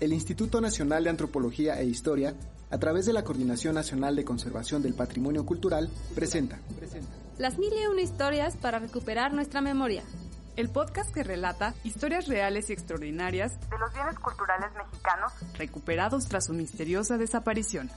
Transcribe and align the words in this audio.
el 0.00 0.12
Instituto 0.12 0.60
Nacional 0.60 1.04
de 1.04 1.10
Antropología 1.10 1.80
e 1.80 1.86
Historia, 1.86 2.34
a 2.70 2.78
través 2.78 3.06
de 3.06 3.12
la 3.12 3.24
Coordinación 3.24 3.74
Nacional 3.74 4.16
de 4.16 4.24
Conservación 4.24 4.82
del 4.82 4.94
Patrimonio 4.94 5.46
Cultural, 5.46 5.88
presenta 6.14 6.58
Las 7.38 7.58
mil 7.58 7.72
y 7.72 7.86
una 7.86 8.02
historias 8.02 8.56
para 8.56 8.78
recuperar 8.78 9.32
nuestra 9.32 9.60
memoria. 9.60 10.02
El 10.56 10.70
podcast 10.70 11.12
que 11.12 11.22
relata 11.22 11.74
historias 11.84 12.28
reales 12.28 12.70
y 12.70 12.72
extraordinarias 12.72 13.58
de 13.70 13.78
los 13.78 13.92
bienes 13.92 14.18
culturales 14.18 14.70
mexicanos 14.74 15.32
recuperados 15.58 16.28
tras 16.28 16.46
su 16.46 16.54
misteriosa 16.54 17.18
desaparición. 17.18 17.90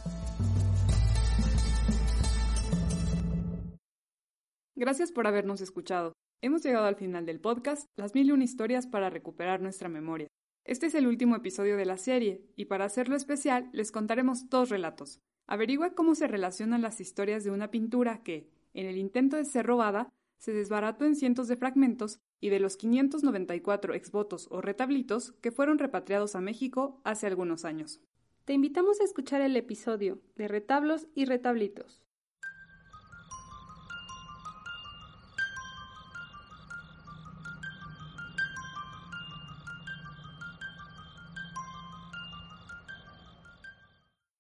Gracias 4.76 5.12
por 5.12 5.28
habernos 5.28 5.62
escuchado. 5.62 6.14
Hemos 6.42 6.64
llegado 6.64 6.86
al 6.86 6.96
final 6.96 7.26
del 7.26 7.42
podcast, 7.42 7.86
las 7.98 8.14
mil 8.14 8.28
y 8.28 8.32
una 8.32 8.46
historias 8.46 8.88
para 8.88 9.10
recuperar 9.10 9.62
nuestra 9.62 9.90
memoria. 9.90 10.28
Este 10.66 10.88
es 10.88 10.96
el 10.96 11.08
último 11.08 11.36
episodio 11.36 11.78
de 11.78 11.86
la 11.86 11.98
serie, 11.98 12.44
y 12.56 12.66
para 12.66 12.86
hacerlo 12.86 13.16
especial 13.16 13.70
les 13.74 13.92
contaremos 13.92 14.50
dos 14.50 14.70
relatos. 14.70 15.20
Averigua 15.48 15.96
cómo 15.96 16.14
se 16.16 16.28
relacionan 16.28 16.82
las 16.82 17.02
historias 17.02 17.44
de 17.44 17.52
una 17.52 17.72
pintura 17.72 18.22
que, 18.24 18.50
en 18.74 18.86
el 18.86 18.98
intento 18.98 19.38
de 19.38 19.46
ser 19.46 19.66
robada, 19.66 20.10
se 20.38 20.54
desbarató 20.54 21.06
en 21.06 21.16
cientos 21.16 21.48
de 21.48 21.58
fragmentos 21.58 22.20
y 22.40 22.50
de 22.50 22.60
los 22.60 22.78
594 22.78 23.94
exvotos 23.94 24.48
o 24.52 24.62
retablitos 24.62 25.34
que 25.42 25.52
fueron 25.52 25.80
repatriados 25.80 26.36
a 26.36 26.42
México 26.42 27.02
hace 27.04 27.28
algunos 27.28 27.66
años. 27.66 28.00
Te 28.46 28.54
invitamos 28.54 29.02
a 29.02 29.04
escuchar 29.04 29.42
el 29.42 29.56
episodio 29.58 30.22
de 30.36 30.48
Retablos 30.48 31.08
y 31.14 31.26
Retablitos. 31.26 32.02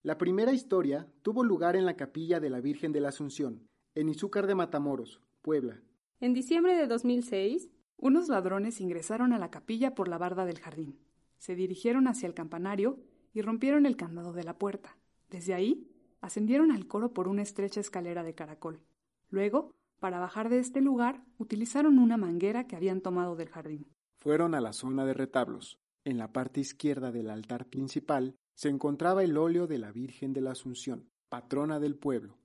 La 0.09 0.17
primera 0.17 0.51
historia 0.53 1.05
tuvo 1.21 1.43
lugar 1.43 1.75
en 1.75 1.85
la 1.85 1.95
capilla 1.95 2.39
de 2.39 2.49
la 2.49 2.61
Virgen 2.61 2.91
de 2.91 2.99
la 2.99 3.09
Asunción, 3.09 3.67
en 3.93 4.09
Izúcar 4.09 4.47
de 4.47 4.55
Matamoros, 4.55 5.21
Puebla. 5.43 5.83
En 6.19 6.33
diciembre 6.33 6.75
de 6.75 6.87
2006, 6.87 7.69
unos 7.95 8.27
ladrones 8.27 8.81
ingresaron 8.81 9.33
a 9.33 9.37
la 9.37 9.51
capilla 9.51 9.93
por 9.93 10.07
la 10.07 10.17
barda 10.17 10.45
del 10.45 10.57
jardín. 10.57 10.97
Se 11.37 11.53
dirigieron 11.53 12.07
hacia 12.07 12.25
el 12.25 12.33
campanario 12.33 12.97
y 13.33 13.43
rompieron 13.43 13.85
el 13.85 13.97
candado 13.97 14.33
de 14.33 14.43
la 14.43 14.57
puerta. 14.57 14.97
Desde 15.29 15.53
ahí, 15.53 15.87
ascendieron 16.21 16.71
al 16.71 16.87
coro 16.87 17.13
por 17.13 17.27
una 17.27 17.43
estrecha 17.43 17.79
escalera 17.79 18.23
de 18.23 18.33
caracol. 18.33 18.81
Luego, 19.29 19.75
para 19.99 20.17
bajar 20.17 20.49
de 20.49 20.57
este 20.57 20.81
lugar, 20.81 21.23
utilizaron 21.37 21.99
una 21.99 22.17
manguera 22.17 22.65
que 22.65 22.75
habían 22.75 23.01
tomado 23.01 23.35
del 23.35 23.49
jardín. 23.49 23.85
Fueron 24.17 24.55
a 24.55 24.59
la 24.59 24.73
zona 24.73 25.05
de 25.05 25.13
retablos. 25.13 25.77
En 26.09 26.17
la 26.17 26.33
parte 26.33 26.59
izquierda 26.59 27.11
del 27.11 27.29
altar 27.29 27.67
principal 27.69 28.35
se 28.55 28.67
encontraba 28.67 29.23
el 29.23 29.37
óleo 29.37 29.67
de 29.67 29.77
la 29.77 29.91
Virgen 29.91 30.33
de 30.33 30.41
la 30.41 30.53
Asunción, 30.53 31.07
patrona 31.29 31.79
del 31.79 31.97
pueblo. 31.99 32.39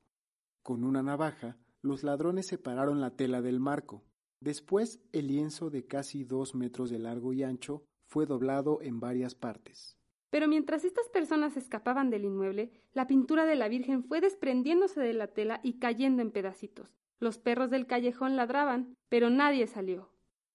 Con 0.62 0.84
una 0.84 1.02
navaja, 1.02 1.56
los 1.80 2.02
ladrones 2.02 2.46
separaron 2.46 3.00
la 3.00 3.16
tela 3.16 3.40
del 3.40 3.60
marco. 3.60 4.04
Después, 4.38 5.00
el 5.12 5.28
lienzo 5.28 5.70
de 5.70 5.86
casi 5.86 6.24
dos 6.24 6.54
metros 6.54 6.90
de 6.90 6.98
largo 6.98 7.32
y 7.32 7.42
ancho 7.42 7.86
fue 8.06 8.26
doblado 8.26 8.82
en 8.82 9.00
varias 9.00 9.34
partes. 9.34 9.96
Pero 10.28 10.46
mientras 10.46 10.84
estas 10.84 11.08
personas 11.08 11.56
escapaban 11.56 12.10
del 12.10 12.26
inmueble, 12.26 12.70
la 12.92 13.06
pintura 13.06 13.46
de 13.46 13.56
la 13.56 13.68
Virgen 13.68 14.04
fue 14.04 14.20
desprendiéndose 14.20 15.00
de 15.00 15.14
la 15.14 15.28
tela 15.28 15.60
y 15.62 15.78
cayendo 15.78 16.20
en 16.20 16.32
pedacitos. 16.32 16.98
Los 17.18 17.38
perros 17.38 17.70
del 17.70 17.86
callejón 17.86 18.36
ladraban, 18.36 18.94
pero 19.08 19.30
nadie 19.30 19.66
salió. 19.66 20.13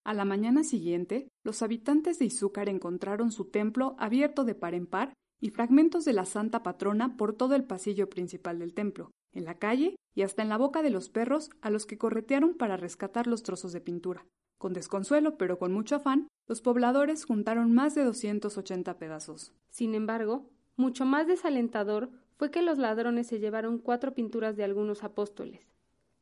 A 0.09 0.15
la 0.15 0.25
mañana 0.25 0.63
siguiente, 0.63 1.29
los 1.43 1.61
habitantes 1.61 2.17
de 2.17 2.25
Izúcar 2.25 2.67
encontraron 2.67 3.31
su 3.31 3.45
templo 3.45 3.95
abierto 3.99 4.43
de 4.43 4.55
par 4.55 4.73
en 4.73 4.88
par 4.88 5.13
y 5.39 5.51
fragmentos 5.51 6.03
de 6.03 6.13
la 6.13 6.25
Santa 6.25 6.63
Patrona 6.63 7.16
por 7.16 7.35
todo 7.35 7.53
el 7.53 7.63
pasillo 7.63 8.09
principal 8.09 8.57
del 8.57 8.73
templo, 8.73 9.11
en 9.33 9.45
la 9.45 9.59
calle 9.59 9.97
y 10.16 10.23
hasta 10.23 10.41
en 10.41 10.50
la 10.50 10.57
boca 10.57 10.81
de 10.81 10.89
los 10.89 11.09
perros 11.09 11.51
a 11.61 11.69
los 11.69 11.85
que 11.85 12.00
corretearon 12.00 12.56
para 12.56 12.75
rescatar 12.75 13.28
los 13.28 13.44
trozos 13.44 13.72
de 13.72 13.81
pintura. 13.81 14.25
Con 14.57 14.73
desconsuelo, 14.73 15.38
pero 15.38 15.59
con 15.59 15.73
mucho 15.73 15.97
afán, 15.97 16.28
los 16.47 16.61
pobladores 16.61 17.23
juntaron 17.25 17.72
más 17.72 17.94
de 17.94 18.03
280 18.03 18.97
pedazos. 18.97 19.53
Sin 19.69 19.94
embargo, 19.94 20.50
mucho 20.75 21.05
más 21.05 21.28
desalentador 21.28 22.09
fue 22.35 22.50
que 22.50 22.63
los 22.63 22.79
ladrones 22.79 23.28
se 23.28 23.39
llevaron 23.39 23.78
cuatro 23.78 24.16
pinturas 24.16 24.57
de 24.57 24.63
algunos 24.63 25.03
apóstoles. 25.03 25.67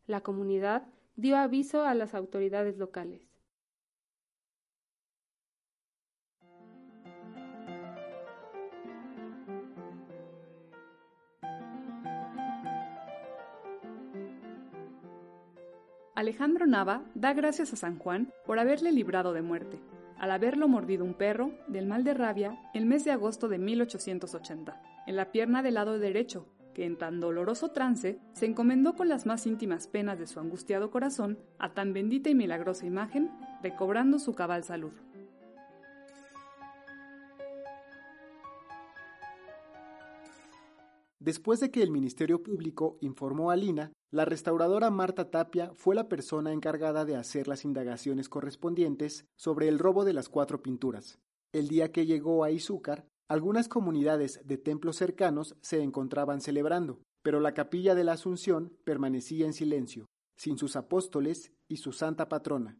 La 0.07 0.19
comunidad 0.19 0.89
dio 1.15 1.37
aviso 1.37 1.83
a 1.83 1.95
las 1.95 2.15
autoridades 2.15 2.77
locales. 2.77 3.36
Alejandro 16.17 16.65
Nava 16.65 17.03
da 17.13 17.31
gracias 17.33 17.73
a 17.73 17.75
San 17.75 17.99
Juan 17.99 18.33
por 18.43 18.57
haberle 18.57 18.91
librado 18.91 19.33
de 19.33 19.43
muerte, 19.43 19.79
al 20.17 20.31
haberlo 20.31 20.67
mordido 20.67 21.05
un 21.05 21.13
perro 21.13 21.51
del 21.67 21.85
mal 21.85 22.03
de 22.03 22.15
rabia 22.15 22.57
el 22.73 22.87
mes 22.87 23.05
de 23.05 23.11
agosto 23.11 23.47
de 23.47 23.59
1880, 23.59 24.81
en 25.05 25.15
la 25.15 25.31
pierna 25.31 25.61
del 25.61 25.75
lado 25.75 25.99
derecho, 25.99 26.47
que 26.73 26.85
en 26.85 26.97
tan 26.97 27.19
doloroso 27.19 27.69
trance 27.69 28.17
se 28.33 28.47
encomendó 28.47 28.95
con 28.95 29.09
las 29.09 29.27
más 29.27 29.45
íntimas 29.45 29.85
penas 29.87 30.17
de 30.17 30.25
su 30.25 30.39
angustiado 30.39 30.89
corazón 30.89 31.37
a 31.59 31.75
tan 31.75 31.93
bendita 31.93 32.31
y 32.31 32.33
milagrosa 32.33 32.87
imagen, 32.87 33.29
recobrando 33.61 34.17
su 34.17 34.33
cabal 34.33 34.63
salud. 34.63 34.93
Después 41.27 41.59
de 41.59 41.71
que 41.71 41.83
el 41.83 41.91
Ministerio 41.91 42.41
Público 42.41 42.97
informó 43.01 43.51
a 43.51 43.57
Lina, 43.57 43.91
la 44.11 44.23
restauradora 44.23 44.89
Marta 44.91 45.29
Tapia 45.29 45.73
fue 45.73 45.93
la 45.93 46.07
persona 46.07 46.53
encargada 46.53 47.03
de 47.03 47.17
hacer 47.17 47.49
las 47.49 47.65
indagaciones 47.65 48.29
correspondientes 48.29 49.25
sobre 49.35 49.67
el 49.67 49.77
robo 49.77 50.05
de 50.05 50.13
las 50.13 50.29
cuatro 50.29 50.61
pinturas. 50.61 51.19
El 51.51 51.67
día 51.67 51.91
que 51.91 52.05
llegó 52.05 52.45
a 52.45 52.51
Izúcar, 52.51 53.09
algunas 53.27 53.67
comunidades 53.67 54.39
de 54.45 54.57
templos 54.57 54.95
cercanos 54.95 55.57
se 55.59 55.81
encontraban 55.81 56.39
celebrando, 56.39 57.01
pero 57.23 57.41
la 57.41 57.53
capilla 57.53 57.93
de 57.93 58.05
la 58.05 58.13
Asunción 58.13 58.77
permanecía 58.85 59.45
en 59.45 59.51
silencio, 59.51 60.05
sin 60.37 60.57
sus 60.57 60.77
apóstoles 60.77 61.51
y 61.67 61.75
su 61.75 61.91
santa 61.91 62.29
patrona. 62.29 62.77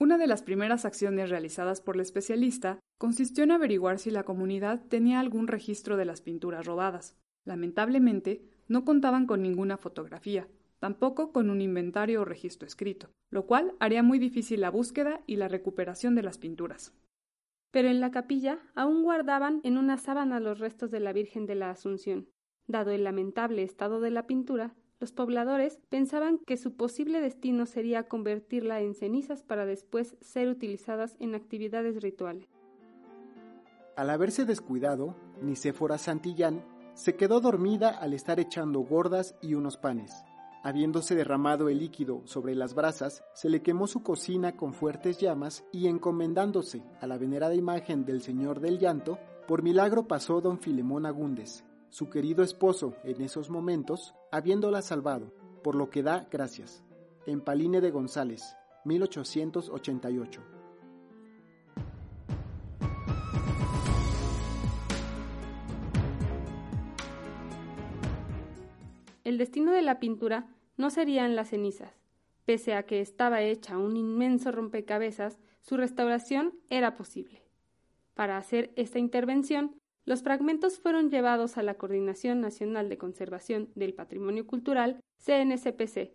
Una 0.00 0.18
de 0.18 0.26
las 0.26 0.42
primeras 0.42 0.84
acciones 0.84 1.30
realizadas 1.30 1.80
por 1.80 1.94
la 1.94 2.02
especialista 2.02 2.80
consistió 2.98 3.44
en 3.44 3.52
averiguar 3.52 4.00
si 4.00 4.10
la 4.10 4.24
comunidad 4.24 4.84
tenía 4.88 5.20
algún 5.20 5.46
registro 5.46 5.96
de 5.96 6.06
las 6.06 6.22
pinturas 6.22 6.66
robadas. 6.66 7.14
Lamentablemente, 7.44 8.42
no 8.68 8.84
contaban 8.84 9.26
con 9.26 9.42
ninguna 9.42 9.76
fotografía, 9.76 10.48
tampoco 10.78 11.32
con 11.32 11.50
un 11.50 11.60
inventario 11.60 12.22
o 12.22 12.24
registro 12.24 12.66
escrito, 12.66 13.10
lo 13.30 13.46
cual 13.46 13.74
haría 13.80 14.02
muy 14.02 14.18
difícil 14.18 14.60
la 14.60 14.70
búsqueda 14.70 15.22
y 15.26 15.36
la 15.36 15.48
recuperación 15.48 16.14
de 16.14 16.22
las 16.22 16.38
pinturas. 16.38 16.92
Pero 17.70 17.88
en 17.88 18.00
la 18.00 18.10
capilla 18.10 18.60
aún 18.74 19.02
guardaban 19.02 19.60
en 19.64 19.78
una 19.78 19.98
sábana 19.98 20.40
los 20.40 20.58
restos 20.58 20.90
de 20.90 21.00
la 21.00 21.12
Virgen 21.12 21.46
de 21.46 21.54
la 21.54 21.70
Asunción. 21.70 22.28
Dado 22.66 22.90
el 22.92 23.04
lamentable 23.04 23.62
estado 23.62 24.00
de 24.00 24.10
la 24.10 24.26
pintura, 24.26 24.74
los 25.00 25.12
pobladores 25.12 25.80
pensaban 25.90 26.38
que 26.46 26.56
su 26.56 26.76
posible 26.76 27.20
destino 27.20 27.66
sería 27.66 28.08
convertirla 28.08 28.80
en 28.80 28.94
cenizas 28.94 29.42
para 29.42 29.66
después 29.66 30.16
ser 30.20 30.48
utilizadas 30.48 31.16
en 31.18 31.34
actividades 31.34 32.00
rituales. 32.02 32.48
Al 33.96 34.10
haberse 34.10 34.44
descuidado, 34.44 35.16
Nicéfora 35.42 35.98
Santillán 35.98 36.62
se 36.94 37.16
quedó 37.16 37.40
dormida 37.40 37.90
al 37.90 38.14
estar 38.14 38.40
echando 38.40 38.80
gordas 38.80 39.34
y 39.42 39.54
unos 39.54 39.76
panes. 39.76 40.24
Habiéndose 40.62 41.14
derramado 41.14 41.68
el 41.68 41.78
líquido 41.78 42.22
sobre 42.24 42.54
las 42.54 42.74
brasas, 42.74 43.22
se 43.34 43.50
le 43.50 43.60
quemó 43.60 43.86
su 43.86 44.02
cocina 44.02 44.56
con 44.56 44.72
fuertes 44.72 45.18
llamas 45.18 45.64
y 45.72 45.88
encomendándose 45.88 46.82
a 47.00 47.06
la 47.06 47.18
venerada 47.18 47.54
imagen 47.54 48.06
del 48.06 48.22
Señor 48.22 48.60
del 48.60 48.78
Llanto, 48.78 49.18
por 49.46 49.62
milagro 49.62 50.08
pasó 50.08 50.40
don 50.40 50.58
Filemón 50.58 51.04
Agúndez, 51.04 51.64
su 51.90 52.08
querido 52.08 52.42
esposo 52.42 52.94
en 53.04 53.20
esos 53.20 53.50
momentos, 53.50 54.14
habiéndola 54.32 54.80
salvado, 54.80 55.34
por 55.62 55.74
lo 55.74 55.90
que 55.90 56.02
da 56.02 56.26
gracias. 56.30 56.82
En 57.26 57.42
Paline 57.42 57.80
de 57.80 57.90
González, 57.90 58.56
1888. 58.84 60.53
El 69.34 69.38
destino 69.38 69.72
de 69.72 69.82
la 69.82 69.98
pintura 69.98 70.46
no 70.76 70.90
serían 70.90 71.34
las 71.34 71.48
cenizas. 71.48 71.92
Pese 72.44 72.74
a 72.74 72.84
que 72.84 73.00
estaba 73.00 73.42
hecha 73.42 73.78
un 73.78 73.96
inmenso 73.96 74.52
rompecabezas, 74.52 75.40
su 75.60 75.76
restauración 75.76 76.54
era 76.70 76.94
posible. 76.94 77.42
Para 78.14 78.36
hacer 78.38 78.72
esta 78.76 79.00
intervención, 79.00 79.74
los 80.04 80.22
fragmentos 80.22 80.78
fueron 80.78 81.10
llevados 81.10 81.58
a 81.58 81.64
la 81.64 81.74
Coordinación 81.74 82.40
Nacional 82.40 82.88
de 82.88 82.96
Conservación 82.96 83.72
del 83.74 83.92
Patrimonio 83.92 84.46
Cultural, 84.46 85.00
CNCPC. 85.16 86.12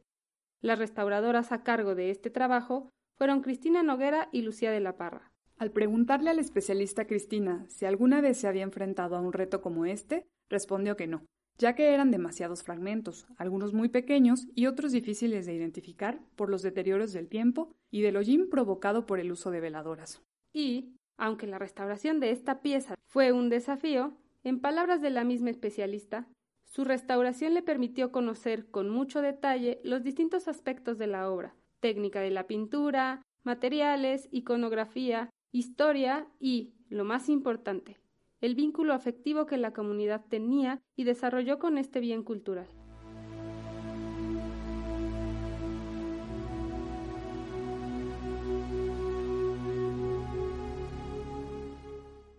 Las 0.61 0.79
restauradoras 0.79 1.51
a 1.51 1.61
cargo 1.63 1.95
de 1.95 2.11
este 2.11 2.29
trabajo 2.29 2.89
fueron 3.17 3.41
Cristina 3.41 3.83
Noguera 3.83 4.29
y 4.31 4.43
Lucía 4.43 4.71
de 4.71 4.79
la 4.79 4.95
Parra. 4.95 5.33
Al 5.57 5.71
preguntarle 5.71 6.29
al 6.29 6.39
especialista 6.39 7.05
Cristina 7.05 7.65
si 7.67 7.83
alguna 7.83 8.21
vez 8.21 8.37
se 8.37 8.47
había 8.47 8.63
enfrentado 8.63 9.17
a 9.17 9.19
un 9.19 9.33
reto 9.33 9.61
como 9.61 9.85
este, 9.85 10.25
respondió 10.47 10.95
que 10.95 11.07
no, 11.07 11.25
ya 11.59 11.75
que 11.75 11.93
eran 11.93 12.09
demasiados 12.09 12.63
fragmentos, 12.63 13.27
algunos 13.37 13.73
muy 13.73 13.89
pequeños 13.89 14.47
y 14.55 14.65
otros 14.65 14.93
difíciles 14.93 15.45
de 15.45 15.53
identificar 15.53 16.19
por 16.35 16.49
los 16.49 16.63
deterioros 16.63 17.13
del 17.13 17.27
tiempo 17.27 17.75
y 17.91 18.01
del 18.01 18.15
hollín 18.15 18.49
provocado 18.49 19.05
por 19.05 19.19
el 19.19 19.31
uso 19.31 19.51
de 19.51 19.59
veladoras. 19.59 20.21
Y, 20.53 20.95
aunque 21.17 21.47
la 21.47 21.59
restauración 21.59 22.21
de 22.21 22.31
esta 22.31 22.61
pieza 22.61 22.95
fue 23.05 23.33
un 23.33 23.49
desafío, 23.49 24.13
en 24.43 24.61
palabras 24.61 25.01
de 25.01 25.09
la 25.09 25.25
misma 25.25 25.49
especialista, 25.49 26.27
su 26.63 26.85
restauración 26.85 27.53
le 27.53 27.61
permitió 27.61 28.11
conocer 28.11 28.67
con 28.69 28.89
mucho 28.89 29.21
detalle 29.21 29.81
los 29.83 30.01
distintos 30.01 30.47
aspectos 30.47 30.97
de 30.97 31.07
la 31.07 31.29
obra, 31.29 31.55
técnica 31.81 32.21
de 32.21 32.31
la 32.31 32.47
pintura, 32.47 33.21
materiales, 33.43 34.29
iconografía, 34.31 35.29
historia 35.51 36.25
y, 36.39 36.73
lo 36.89 37.03
más 37.03 37.27
importante, 37.27 37.97
el 38.41 38.55
vínculo 38.55 38.93
afectivo 38.93 39.45
que 39.45 39.57
la 39.57 39.73
comunidad 39.73 40.25
tenía 40.29 40.81
y 40.95 41.03
desarrolló 41.03 41.59
con 41.59 41.77
este 41.77 41.99
bien 41.99 42.23
cultural. 42.23 42.67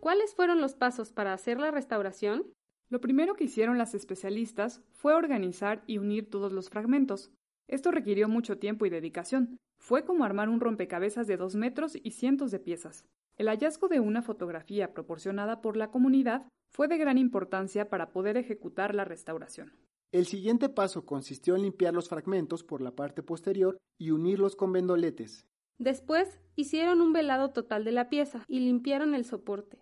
¿Cuáles 0.01 0.35
fueron 0.35 0.61
los 0.61 0.75
pasos 0.75 1.13
para 1.13 1.35
hacer 1.35 1.61
la 1.61 1.71
restauración? 1.71 2.45
Lo 2.89 3.01
primero 3.01 3.35
que 3.35 3.45
hicieron 3.45 3.79
las 3.79 3.95
especialistas 3.95 4.83
fue 4.91 5.15
organizar 5.15 5.85
y 5.87 5.99
unir 5.99 6.29
todos 6.29 6.53
los 6.53 6.71
fragmentos. 6.71 7.31
Esto 7.69 7.93
requirió 7.93 8.29
mucho 8.29 8.59
tiempo 8.59 8.87
y 8.87 8.91
dedicación. 8.91 9.59
Fue 9.79 10.05
como 10.05 10.25
armar 10.25 10.49
un 10.49 10.59
rompecabezas 10.59 11.29
de 11.29 11.37
dos 11.37 11.55
metros 11.55 11.97
y 12.03 12.11
cientos 12.11 12.51
de 12.51 12.59
piezas. 12.59 13.05
El 13.41 13.49
hallazgo 13.49 13.89
de 13.89 14.01
una 14.01 14.21
fotografía 14.21 14.93
proporcionada 14.93 15.63
por 15.63 15.79
la 15.79 15.91
comunidad 15.91 16.47
fue 16.69 16.89
de 16.89 16.99
gran 16.99 17.17
importancia 17.17 17.89
para 17.89 18.13
poder 18.13 18.37
ejecutar 18.37 18.95
la 18.95 19.07
restauración. 19.07 19.73
El 20.13 20.27
siguiente 20.27 20.69
paso 20.69 21.07
consistió 21.07 21.57
en 21.57 21.63
limpiar 21.63 21.95
los 21.95 22.11
fragmentos 22.11 22.65
por 22.65 22.83
la 22.83 22.95
parte 22.95 23.23
posterior 23.23 23.79
y 23.97 24.11
unirlos 24.11 24.57
con 24.57 24.75
vendoletes. 24.75 25.47
Después 25.79 26.39
hicieron 26.55 27.01
un 27.01 27.15
velado 27.15 27.49
total 27.49 27.83
de 27.83 27.93
la 27.93 28.11
pieza 28.11 28.45
y 28.47 28.61
limpiaron 28.61 29.15
el 29.15 29.25
soporte. 29.25 29.79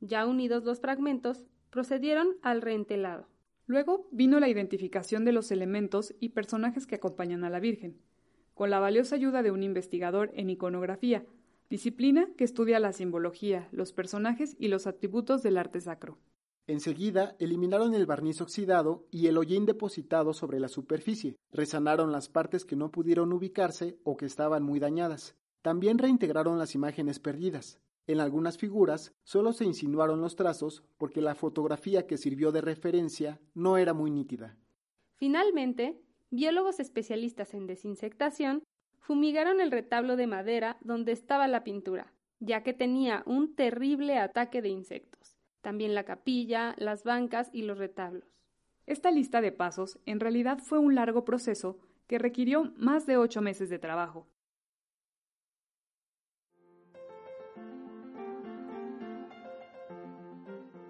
Ya 0.00 0.26
unidos 0.26 0.64
los 0.64 0.80
fragmentos, 0.80 1.46
procedieron 1.70 2.36
al 2.42 2.60
reentelado. 2.60 3.26
Luego 3.64 4.06
vino 4.12 4.38
la 4.38 4.50
identificación 4.50 5.24
de 5.24 5.32
los 5.32 5.50
elementos 5.50 6.14
y 6.20 6.28
personajes 6.28 6.86
que 6.86 6.96
acompañan 6.96 7.42
a 7.42 7.48
la 7.48 7.58
Virgen, 7.58 8.02
con 8.52 8.68
la 8.68 8.80
valiosa 8.80 9.14
ayuda 9.14 9.42
de 9.42 9.50
un 9.50 9.62
investigador 9.62 10.30
en 10.34 10.50
iconografía, 10.50 11.24
disciplina 11.70 12.28
que 12.36 12.44
estudia 12.44 12.80
la 12.80 12.92
simbología, 12.92 13.68
los 13.72 13.92
personajes 13.92 14.56
y 14.58 14.68
los 14.68 14.86
atributos 14.86 15.42
del 15.42 15.58
arte 15.58 15.80
sacro. 15.80 16.18
Enseguida 16.66 17.34
eliminaron 17.38 17.94
el 17.94 18.04
barniz 18.04 18.40
oxidado 18.40 19.06
y 19.10 19.26
el 19.26 19.38
hollín 19.38 19.64
depositado 19.64 20.34
sobre 20.34 20.60
la 20.60 20.68
superficie, 20.68 21.36
resanaron 21.50 22.12
las 22.12 22.28
partes 22.28 22.64
que 22.64 22.76
no 22.76 22.90
pudieron 22.90 23.32
ubicarse 23.32 23.98
o 24.04 24.16
que 24.16 24.26
estaban 24.26 24.62
muy 24.62 24.78
dañadas. 24.78 25.34
También 25.62 25.98
reintegraron 25.98 26.58
las 26.58 26.74
imágenes 26.74 27.20
perdidas. 27.20 27.80
En 28.06 28.20
algunas 28.20 28.58
figuras 28.58 29.14
solo 29.22 29.52
se 29.52 29.64
insinuaron 29.64 30.20
los 30.20 30.36
trazos 30.36 30.82
porque 30.96 31.20
la 31.20 31.34
fotografía 31.34 32.06
que 32.06 32.18
sirvió 32.18 32.52
de 32.52 32.60
referencia 32.60 33.40
no 33.54 33.76
era 33.76 33.92
muy 33.94 34.10
nítida. 34.10 34.56
Finalmente, 35.16 36.00
biólogos 36.30 36.80
especialistas 36.80 37.54
en 37.54 37.66
desinsectación 37.66 38.62
fumigaron 39.00 39.60
el 39.60 39.70
retablo 39.70 40.16
de 40.16 40.26
madera 40.26 40.76
donde 40.80 41.12
estaba 41.12 41.48
la 41.48 41.64
pintura, 41.64 42.12
ya 42.40 42.62
que 42.62 42.72
tenía 42.72 43.22
un 43.26 43.54
terrible 43.54 44.18
ataque 44.18 44.62
de 44.62 44.68
insectos, 44.68 45.36
también 45.60 45.94
la 45.94 46.04
capilla, 46.04 46.74
las 46.78 47.04
bancas 47.04 47.50
y 47.52 47.62
los 47.62 47.78
retablos. 47.78 48.38
Esta 48.86 49.10
lista 49.10 49.40
de 49.40 49.52
pasos 49.52 49.98
en 50.06 50.20
realidad 50.20 50.58
fue 50.58 50.78
un 50.78 50.94
largo 50.94 51.24
proceso 51.24 51.78
que 52.06 52.18
requirió 52.18 52.72
más 52.76 53.06
de 53.06 53.18
ocho 53.18 53.42
meses 53.42 53.68
de 53.68 53.78
trabajo, 53.78 54.26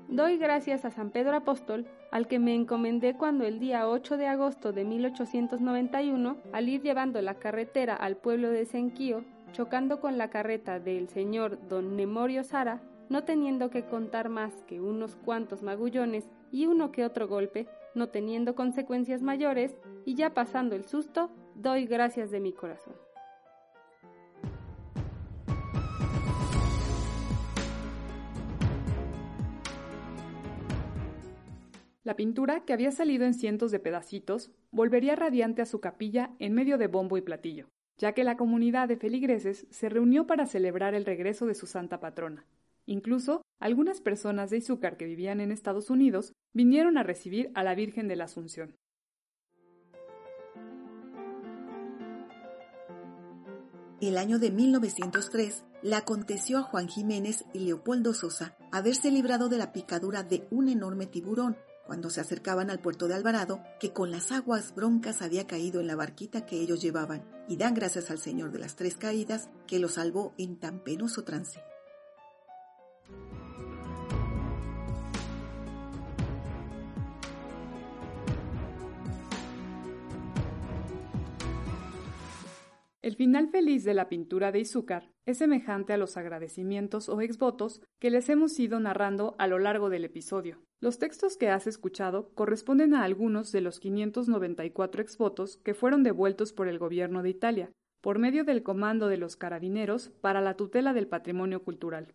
Doy 0.09 0.39
gracias 0.39 0.87
a 0.87 0.91
San 0.91 1.11
Pedro 1.11 1.37
Apóstol, 1.37 1.87
al 2.11 2.29
que 2.29 2.39
me 2.39 2.55
encomendé 2.55 3.13
cuando 3.13 3.45
el 3.45 3.59
día 3.59 3.87
8 3.87 4.17
de 4.17 4.27
agosto 4.27 4.73
de 4.73 4.87
1891, 4.87 6.39
al 6.51 6.69
ir 6.71 6.81
llevando 6.81 7.21
la 7.21 7.35
carretera 7.35 7.95
al 7.95 8.17
pueblo 8.17 8.49
de 8.49 8.65
Senquío, 8.65 9.23
chocando 9.53 10.01
con 10.01 10.17
la 10.17 10.31
carreta 10.31 10.81
del 10.81 11.11
señor 11.11 11.59
don 11.69 11.95
Nemorio 11.95 12.43
Sara, 12.43 12.81
no 13.11 13.25
teniendo 13.25 13.69
que 13.69 13.85
contar 13.85 14.31
más 14.31 14.55
que 14.67 14.81
unos 14.81 15.15
cuantos 15.15 15.63
magullones 15.63 16.31
y 16.51 16.65
uno 16.65 16.91
que 16.91 17.05
otro 17.05 17.29
golpe, 17.29 17.67
no 17.95 18.09
teniendo 18.09 18.55
consecuencias 18.55 19.21
mayores, 19.21 19.77
y 20.07 20.15
ya 20.15 20.33
pasando 20.33 20.75
el 20.75 20.87
susto, 20.87 21.29
doy 21.55 21.85
gracias 21.85 22.31
de 22.31 22.41
mi 22.41 22.55
corazón. 22.55 22.95
La 32.09 32.17
pintura, 32.17 32.65
que 32.65 32.73
había 32.73 32.91
salido 32.91 33.27
en 33.27 33.35
cientos 33.35 33.71
de 33.71 33.81
pedacitos, 33.81 34.51
volvería 34.71 35.15
radiante 35.15 35.61
a 35.61 35.67
su 35.67 35.79
capilla 35.79 36.35
en 36.39 36.55
medio 36.55 36.79
de 36.79 36.87
bombo 36.87 37.19
y 37.19 37.21
platillo, 37.21 37.69
ya 37.99 38.15
que 38.15 38.25
la 38.25 38.39
comunidad 38.39 38.89
de 38.89 38.97
feligreses 38.97 39.67
se 39.69 39.91
reunió 39.91 40.27
para 40.27 40.47
celebrar 40.47 40.95
el 40.95 41.05
regreso 41.05 41.45
de 41.45 41.55
su 41.55 41.67
santa 41.67 42.01
patrona. 42.01 42.47
Incluso 42.87 43.43
algunas 43.61 44.01
personas 44.01 44.49
de 44.49 44.57
Izúcar 44.57 44.97
que 44.97 45.05
vivían 45.05 45.43
en 45.43 45.53
Estados 45.53 45.91
Unidos 45.91 46.33
vinieron 46.55 46.97
a 46.97 47.03
recibir 47.03 47.51
a 47.53 47.63
la 47.63 47.75
Virgen 47.75 48.09
de 48.09 48.17
la 48.17 48.25
Asunción. 48.25 48.75
El 54.01 54.17
año 54.17 54.39
de 54.39 54.51
1903 54.51 55.63
le 55.83 55.95
aconteció 55.95 56.57
a 56.57 56.63
Juan 56.63 56.89
Jiménez 56.89 57.45
y 57.53 57.59
Leopoldo 57.59 58.15
Sosa 58.15 58.57
haberse 58.73 59.11
librado 59.11 59.51
de 59.51 59.59
la 59.59 59.75
picadura 59.75 60.23
de 60.23 60.47
un 60.51 60.71
enorme 60.71 61.05
tiburón 61.05 61.59
cuando 61.89 62.11
se 62.11 62.21
acercaban 62.21 62.69
al 62.69 62.81
puerto 62.81 63.09
de 63.09 63.15
Alvarado, 63.15 63.65
que 63.81 63.95
con 63.95 64.11
las 64.11 64.31
aguas 64.31 64.75
broncas 64.75 65.23
había 65.23 65.47
caído 65.47 65.81
en 65.81 65.87
la 65.87 65.97
barquita 65.97 66.45
que 66.45 66.61
ellos 66.61 66.83
llevaban, 66.83 67.25
y 67.49 67.57
dan 67.57 67.73
gracias 67.73 68.11
al 68.11 68.19
Señor 68.19 68.53
de 68.53 68.59
las 68.59 68.77
Tres 68.77 68.99
Caídas, 68.99 69.49
que 69.67 69.79
lo 69.79 69.89
salvó 69.89 70.35
en 70.37 70.61
tan 70.61 70.85
penoso 70.85 71.25
trance. 71.25 71.63
El 83.09 83.17
final 83.17 83.49
feliz 83.49 83.85
de 83.85 83.95
la 83.95 84.11
pintura 84.11 84.53
de 84.53 84.61
Izúcar 84.61 85.11
es 85.25 85.39
semejante 85.39 85.95
a 85.95 85.97
los 85.97 86.19
agradecimientos 86.19 87.09
o 87.09 87.23
exvotos 87.23 87.81
que 87.99 88.11
les 88.11 88.29
hemos 88.29 88.61
ido 88.61 88.79
narrando 88.81 89.35
a 89.39 89.47
lo 89.47 89.59
largo 89.59 89.89
del 89.89 90.05
episodio. 90.05 90.59
Los 90.83 90.99
textos 90.99 91.39
que 91.39 91.49
has 91.49 91.67
escuchado 91.67 92.29
corresponden 92.35 92.93
a 92.93 93.05
algunos 93.05 93.51
de 93.51 93.63
los 93.63 93.81
594 93.81 95.01
exvotos 95.01 95.57
que 95.65 95.73
fueron 95.73 96.03
devueltos 96.03 96.53
por 96.53 96.69
el 96.69 96.79
gobierno 96.79 97.23
de 97.23 97.31
Italia, 97.31 97.73
por 98.03 98.19
medio 98.19 98.45
del 98.45 98.63
Comando 98.63 99.09
de 99.09 99.17
los 99.17 99.37
Carabineros 99.37 100.11
para 100.21 100.43
la 100.43 100.59
tutela 100.59 100.93
del 100.93 101.09
patrimonio 101.09 101.65
cultural. 101.65 102.13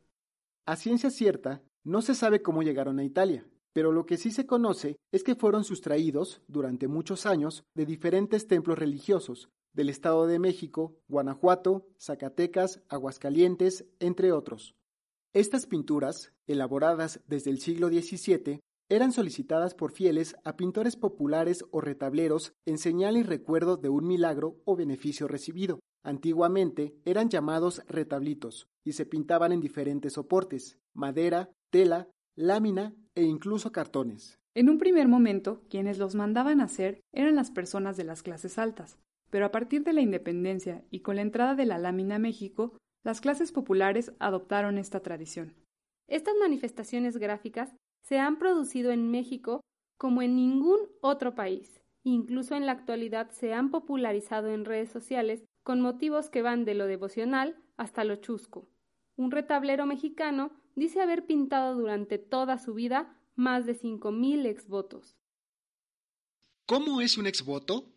A 0.68 0.76
ciencia 0.76 1.10
cierta, 1.10 1.64
no 1.84 2.04
se 2.04 2.14
sabe 2.14 2.44
cómo 2.44 2.62
llegaron 2.62 3.00
a 3.00 3.04
Italia, 3.04 3.48
pero 3.74 3.92
lo 3.92 4.06
que 4.06 4.18
sí 4.18 4.30
se 4.30 4.46
conoce 4.46 4.98
es 5.12 5.24
que 5.24 5.34
fueron 5.34 5.64
sustraídos, 5.64 6.44
durante 6.48 6.88
muchos 6.88 7.26
años, 7.26 7.64
de 7.74 7.88
diferentes 7.88 8.48
templos 8.48 8.78
religiosos, 8.78 9.50
del 9.74 9.90
Estado 9.90 10.28
de 10.28 10.40
México, 10.40 10.96
Guanajuato, 11.08 11.88
Zacatecas, 12.00 12.82
Aguascalientes, 12.90 13.86
entre 14.00 14.32
otros. 14.32 14.76
Estas 15.34 15.66
pinturas, 15.66 16.32
elaboradas 16.46 17.22
desde 17.28 17.50
el 17.50 17.60
siglo 17.60 17.88
XVII, 17.90 18.60
eran 18.90 19.12
solicitadas 19.12 19.74
por 19.74 19.92
fieles 19.92 20.36
a 20.44 20.56
pintores 20.56 20.96
populares 20.96 21.66
o 21.72 21.82
retableros 21.82 22.54
en 22.66 22.78
señal 22.78 23.18
y 23.18 23.24
recuerdo 23.24 23.78
de 23.78 23.90
un 23.90 24.06
milagro 24.06 24.62
o 24.66 24.76
beneficio 24.76 25.28
recibido. 25.28 25.80
Antiguamente 26.04 26.96
eran 27.06 27.30
llamados 27.30 27.82
retablitos 27.88 28.68
y 28.84 28.94
se 28.94 29.06
pintaban 29.06 29.52
en 29.52 29.62
diferentes 29.62 30.14
soportes, 30.14 30.78
madera, 30.94 31.50
tela, 31.72 32.10
lámina 32.36 32.94
e 33.16 33.24
incluso 33.24 33.72
cartones. 33.72 34.38
En 34.54 34.70
un 34.70 34.78
primer 34.78 35.08
momento, 35.08 35.64
quienes 35.70 35.98
los 35.98 36.14
mandaban 36.14 36.62
hacer 36.62 37.02
eran 37.12 37.36
las 37.36 37.50
personas 37.50 37.98
de 37.98 38.04
las 38.04 38.22
clases 38.22 38.60
altas, 38.60 39.00
pero 39.34 39.48
a 39.48 39.52
partir 39.52 39.84
de 39.84 39.94
la 39.94 40.02
independencia 40.02 40.86
y 40.92 41.00
con 41.00 41.16
la 41.16 41.24
entrada 41.24 41.56
de 41.56 41.66
la 41.66 41.80
lámina 41.80 42.18
a 42.18 42.20
México, 42.20 42.78
las 43.04 43.20
clases 43.20 43.52
populares 43.52 44.14
adoptaron 44.20 44.78
esta 44.78 45.00
tradición. 45.00 45.56
Estas 46.08 46.36
manifestaciones 46.40 47.18
gráficas 47.18 47.76
se 48.04 48.20
han 48.20 48.38
producido 48.38 48.92
en 48.92 49.10
México 49.10 49.62
como 49.98 50.22
en 50.22 50.36
ningún 50.36 50.82
otro 51.02 51.34
país. 51.34 51.82
Incluso 52.04 52.54
en 52.54 52.68
la 52.68 52.74
actualidad 52.74 53.32
se 53.32 53.56
han 53.56 53.72
popularizado 53.72 54.50
en 54.50 54.66
redes 54.66 54.92
sociales 54.92 55.44
con 55.64 55.82
motivos 55.82 56.30
que 56.30 56.44
van 56.44 56.64
de 56.64 56.76
lo 56.76 56.86
devocional 56.86 57.58
hasta 57.76 58.04
lo 58.04 58.18
chusco. 58.18 58.70
Un 59.16 59.32
retablero 59.32 59.88
mexicano 59.88 60.52
dice 60.76 61.02
haber 61.02 61.26
pintado 61.26 61.74
durante 61.74 62.20
toda 62.20 62.60
su 62.60 62.76
vida 62.76 63.20
más 63.34 63.66
de 63.66 63.76
5.000 63.76 64.46
exvotos. 64.46 65.18
¿Cómo 66.68 67.02
es 67.02 67.18
un 67.18 67.26
exvoto? 67.26 67.93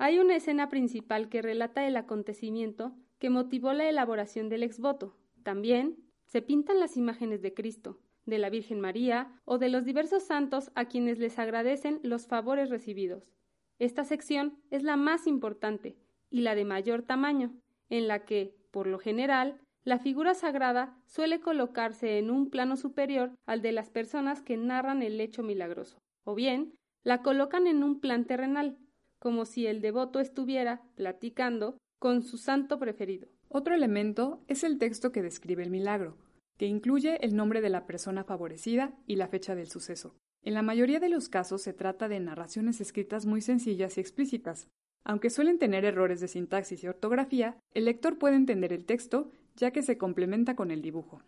Hay 0.00 0.20
una 0.20 0.36
escena 0.36 0.68
principal 0.68 1.28
que 1.28 1.42
relata 1.42 1.84
el 1.84 1.96
acontecimiento 1.96 2.94
que 3.18 3.30
motivó 3.30 3.72
la 3.72 3.88
elaboración 3.88 4.48
del 4.48 4.62
exvoto. 4.62 5.16
También 5.42 5.96
se 6.24 6.40
pintan 6.40 6.78
las 6.78 6.96
imágenes 6.96 7.42
de 7.42 7.52
Cristo, 7.52 7.98
de 8.24 8.38
la 8.38 8.48
Virgen 8.48 8.80
María 8.80 9.40
o 9.44 9.58
de 9.58 9.68
los 9.68 9.84
diversos 9.84 10.22
santos 10.22 10.70
a 10.76 10.84
quienes 10.84 11.18
les 11.18 11.36
agradecen 11.40 11.98
los 12.04 12.28
favores 12.28 12.70
recibidos. 12.70 13.32
Esta 13.80 14.04
sección 14.04 14.62
es 14.70 14.84
la 14.84 14.96
más 14.96 15.26
importante 15.26 15.96
y 16.30 16.42
la 16.42 16.54
de 16.54 16.64
mayor 16.64 17.02
tamaño, 17.02 17.58
en 17.88 18.06
la 18.06 18.24
que, 18.24 18.54
por 18.70 18.86
lo 18.86 19.00
general, 19.00 19.60
la 19.82 19.98
figura 19.98 20.34
sagrada 20.34 20.96
suele 21.06 21.40
colocarse 21.40 22.18
en 22.18 22.30
un 22.30 22.50
plano 22.50 22.76
superior 22.76 23.32
al 23.46 23.62
de 23.62 23.72
las 23.72 23.90
personas 23.90 24.42
que 24.42 24.56
narran 24.56 25.02
el 25.02 25.20
hecho 25.20 25.42
milagroso, 25.42 25.98
o 26.22 26.36
bien 26.36 26.74
la 27.02 27.22
colocan 27.22 27.66
en 27.66 27.82
un 27.82 27.98
plan 28.00 28.26
terrenal, 28.26 28.76
como 29.18 29.44
si 29.44 29.66
el 29.66 29.80
devoto 29.80 30.20
estuviera 30.20 30.82
platicando 30.94 31.78
con 31.98 32.22
su 32.22 32.38
santo 32.38 32.78
preferido. 32.78 33.28
Otro 33.48 33.74
elemento 33.74 34.42
es 34.46 34.62
el 34.64 34.78
texto 34.78 35.10
que 35.10 35.22
describe 35.22 35.62
el 35.62 35.70
milagro, 35.70 36.16
que 36.58 36.66
incluye 36.66 37.24
el 37.24 37.34
nombre 37.34 37.60
de 37.60 37.70
la 37.70 37.86
persona 37.86 38.24
favorecida 38.24 38.94
y 39.06 39.16
la 39.16 39.28
fecha 39.28 39.54
del 39.54 39.68
suceso. 39.68 40.14
En 40.42 40.54
la 40.54 40.62
mayoría 40.62 41.00
de 41.00 41.08
los 41.08 41.28
casos 41.28 41.62
se 41.62 41.72
trata 41.72 42.08
de 42.08 42.20
narraciones 42.20 42.80
escritas 42.80 43.26
muy 43.26 43.40
sencillas 43.40 43.96
y 43.96 44.00
explícitas. 44.00 44.68
Aunque 45.04 45.30
suelen 45.30 45.58
tener 45.58 45.84
errores 45.84 46.20
de 46.20 46.28
sintaxis 46.28 46.84
y 46.84 46.88
ortografía, 46.88 47.56
el 47.72 47.86
lector 47.86 48.18
puede 48.18 48.36
entender 48.36 48.72
el 48.72 48.84
texto 48.84 49.30
ya 49.56 49.72
que 49.72 49.82
se 49.82 49.98
complementa 49.98 50.54
con 50.54 50.70
el 50.70 50.82
dibujo. 50.82 51.22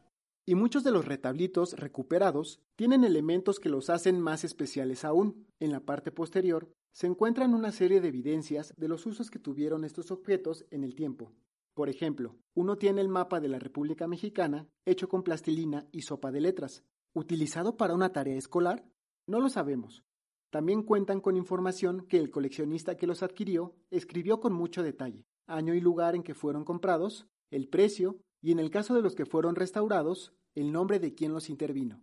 Y 0.46 0.54
muchos 0.54 0.84
de 0.84 0.90
los 0.90 1.04
retablitos 1.04 1.74
recuperados 1.74 2.60
tienen 2.76 3.04
elementos 3.04 3.60
que 3.60 3.68
los 3.68 3.90
hacen 3.90 4.20
más 4.20 4.44
especiales 4.44 5.04
aún. 5.04 5.46
En 5.58 5.70
la 5.72 5.80
parte 5.80 6.12
posterior 6.12 6.70
se 6.92 7.06
encuentran 7.06 7.54
una 7.54 7.72
serie 7.72 8.00
de 8.00 8.08
evidencias 8.08 8.74
de 8.76 8.88
los 8.88 9.06
usos 9.06 9.30
que 9.30 9.38
tuvieron 9.38 9.84
estos 9.84 10.10
objetos 10.10 10.66
en 10.70 10.84
el 10.84 10.94
tiempo. 10.94 11.32
Por 11.74 11.88
ejemplo, 11.88 12.36
uno 12.54 12.76
tiene 12.76 13.00
el 13.00 13.08
mapa 13.08 13.40
de 13.40 13.48
la 13.48 13.58
República 13.58 14.06
Mexicana 14.06 14.68
hecho 14.84 15.08
con 15.08 15.22
plastilina 15.22 15.86
y 15.92 16.02
sopa 16.02 16.30
de 16.30 16.40
letras. 16.40 16.84
¿Utilizado 17.12 17.76
para 17.76 17.94
una 17.94 18.12
tarea 18.12 18.36
escolar? 18.36 18.84
No 19.26 19.40
lo 19.40 19.48
sabemos. 19.48 20.02
También 20.50 20.82
cuentan 20.82 21.20
con 21.20 21.36
información 21.36 22.06
que 22.08 22.18
el 22.18 22.30
coleccionista 22.30 22.96
que 22.96 23.06
los 23.06 23.22
adquirió 23.22 23.76
escribió 23.90 24.40
con 24.40 24.52
mucho 24.52 24.82
detalle, 24.82 25.24
año 25.46 25.74
y 25.74 25.80
lugar 25.80 26.16
en 26.16 26.24
que 26.24 26.34
fueron 26.34 26.64
comprados, 26.64 27.28
el 27.50 27.68
precio 27.68 28.18
y, 28.42 28.50
en 28.50 28.58
el 28.58 28.70
caso 28.70 28.94
de 28.94 29.02
los 29.02 29.14
que 29.14 29.26
fueron 29.26 29.54
restaurados, 29.54 30.32
el 30.54 30.72
nombre 30.72 30.98
de 30.98 31.14
quien 31.14 31.32
los 31.32 31.48
intervino. 31.48 32.02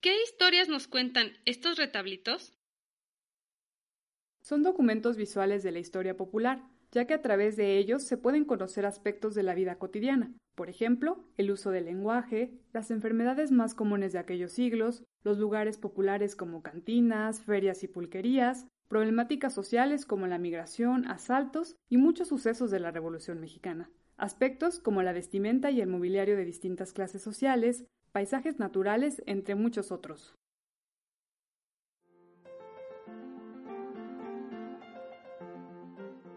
¿Qué 0.00 0.22
historias 0.22 0.68
nos 0.68 0.86
cuentan 0.86 1.32
estos 1.44 1.76
retablitos? 1.76 2.59
Son 4.50 4.64
documentos 4.64 5.16
visuales 5.16 5.62
de 5.62 5.70
la 5.70 5.78
historia 5.78 6.16
popular, 6.16 6.64
ya 6.90 7.04
que 7.04 7.14
a 7.14 7.22
través 7.22 7.56
de 7.56 7.78
ellos 7.78 8.02
se 8.02 8.16
pueden 8.16 8.44
conocer 8.44 8.84
aspectos 8.84 9.36
de 9.36 9.44
la 9.44 9.54
vida 9.54 9.76
cotidiana, 9.76 10.34
por 10.56 10.68
ejemplo, 10.68 11.22
el 11.36 11.52
uso 11.52 11.70
del 11.70 11.84
lenguaje, 11.84 12.58
las 12.72 12.90
enfermedades 12.90 13.52
más 13.52 13.76
comunes 13.76 14.12
de 14.12 14.18
aquellos 14.18 14.50
siglos, 14.50 15.04
los 15.22 15.38
lugares 15.38 15.78
populares 15.78 16.34
como 16.34 16.64
cantinas, 16.64 17.40
ferias 17.40 17.84
y 17.84 17.86
pulquerías, 17.86 18.66
problemáticas 18.88 19.54
sociales 19.54 20.04
como 20.04 20.26
la 20.26 20.38
migración, 20.38 21.06
asaltos 21.06 21.76
y 21.88 21.98
muchos 21.98 22.26
sucesos 22.26 22.72
de 22.72 22.80
la 22.80 22.90
Revolución 22.90 23.38
Mexicana. 23.38 23.88
Aspectos 24.16 24.80
como 24.80 25.04
la 25.04 25.12
vestimenta 25.12 25.70
y 25.70 25.80
el 25.80 25.86
mobiliario 25.86 26.36
de 26.36 26.44
distintas 26.44 26.92
clases 26.92 27.22
sociales, 27.22 27.84
paisajes 28.10 28.58
naturales, 28.58 29.22
entre 29.26 29.54
muchos 29.54 29.92
otros. 29.92 30.34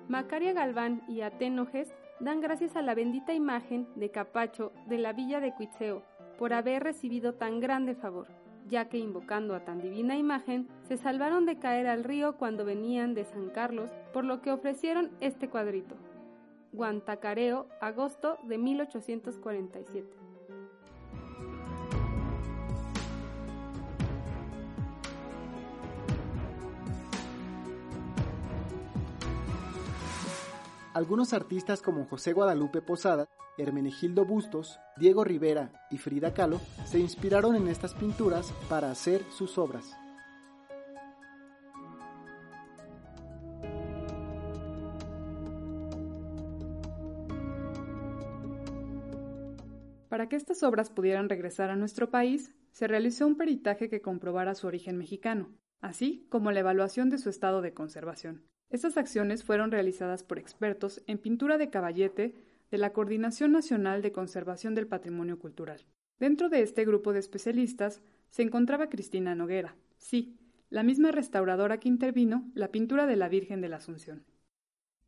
Macaria 0.07 0.53
Galván 0.53 1.01
y 1.07 1.21
Aténoges 1.21 1.93
dan 2.19 2.41
gracias 2.41 2.75
a 2.75 2.81
la 2.81 2.95
bendita 2.95 3.33
imagen 3.33 3.87
de 3.95 4.11
Capacho 4.11 4.71
de 4.87 4.97
la 4.97 5.13
villa 5.13 5.39
de 5.39 5.53
Cuitzeo 5.53 6.03
por 6.37 6.53
haber 6.53 6.83
recibido 6.83 7.35
tan 7.35 7.59
grande 7.59 7.95
favor 7.95 8.27
ya 8.67 8.89
que 8.89 8.97
invocando 8.97 9.55
a 9.55 9.65
tan 9.65 9.81
divina 9.81 10.17
imagen, 10.17 10.67
se 10.87 10.97
salvaron 10.97 11.45
de 11.45 11.59
caer 11.59 11.87
al 11.87 12.03
río 12.03 12.37
cuando 12.37 12.65
venían 12.65 13.13
de 13.13 13.25
San 13.25 13.49
Carlos, 13.49 13.91
por 14.13 14.25
lo 14.25 14.41
que 14.41 14.51
ofrecieron 14.51 15.11
este 15.19 15.49
cuadrito. 15.49 15.95
Guantacareo, 16.71 17.67
agosto 17.81 18.37
de 18.43 18.57
1847. 18.57 20.22
Algunos 30.93 31.33
artistas 31.33 31.81
como 31.81 32.05
José 32.05 32.33
Guadalupe 32.33 32.83
Posada, 32.83 33.27
Hermenegildo 33.57 34.25
Bustos, 34.25 34.79
Diego 34.95 35.23
Rivera 35.23 35.71
y 35.89 35.97
Frida 35.97 36.35
Kahlo 36.35 36.59
se 36.85 36.99
inspiraron 36.99 37.55
en 37.55 37.67
estas 37.67 37.95
pinturas 37.95 38.51
para 38.69 38.91
hacer 38.91 39.23
sus 39.31 39.57
obras. 39.57 39.97
Para 50.09 50.29
que 50.29 50.35
estas 50.35 50.61
obras 50.61 50.91
pudieran 50.91 51.27
regresar 51.27 51.71
a 51.71 51.75
nuestro 51.75 52.11
país, 52.11 52.53
se 52.71 52.87
realizó 52.87 53.25
un 53.25 53.35
peritaje 53.35 53.89
que 53.89 54.01
comprobara 54.01 54.53
su 54.53 54.67
origen 54.67 54.99
mexicano, 54.99 55.49
así 55.83 56.25
como 56.29 56.51
la 56.51 56.61
evaluación 56.61 57.09
de 57.09 57.17
su 57.17 57.29
estado 57.29 57.61
de 57.61 57.73
conservación. 57.73 58.41
Estas 58.69 58.97
acciones 58.97 59.43
fueron 59.43 59.69
realizadas 59.69 60.23
por 60.23 60.39
expertos 60.39 61.03
en 61.07 61.17
pintura 61.19 61.57
de 61.57 61.69
caballete 61.69 62.33
de 62.71 62.77
la 62.77 62.93
Coordinación 62.93 63.51
Nacional 63.51 64.01
de 64.01 64.13
Conservación 64.13 64.73
del 64.75 64.87
Patrimonio 64.87 65.37
Cultural. 65.37 65.85
Dentro 66.19 66.47
de 66.47 66.61
este 66.61 66.85
grupo 66.85 67.11
de 67.11 67.19
especialistas 67.19 68.01
se 68.29 68.43
encontraba 68.43 68.89
Cristina 68.89 69.35
Noguera, 69.35 69.75
sí, 69.97 70.39
la 70.69 70.83
misma 70.83 71.11
restauradora 71.11 71.79
que 71.79 71.89
intervino 71.89 72.49
la 72.55 72.69
pintura 72.69 73.05
de 73.05 73.17
la 73.17 73.27
Virgen 73.27 73.59
de 73.59 73.69
la 73.69 73.75
Asunción. 73.75 74.25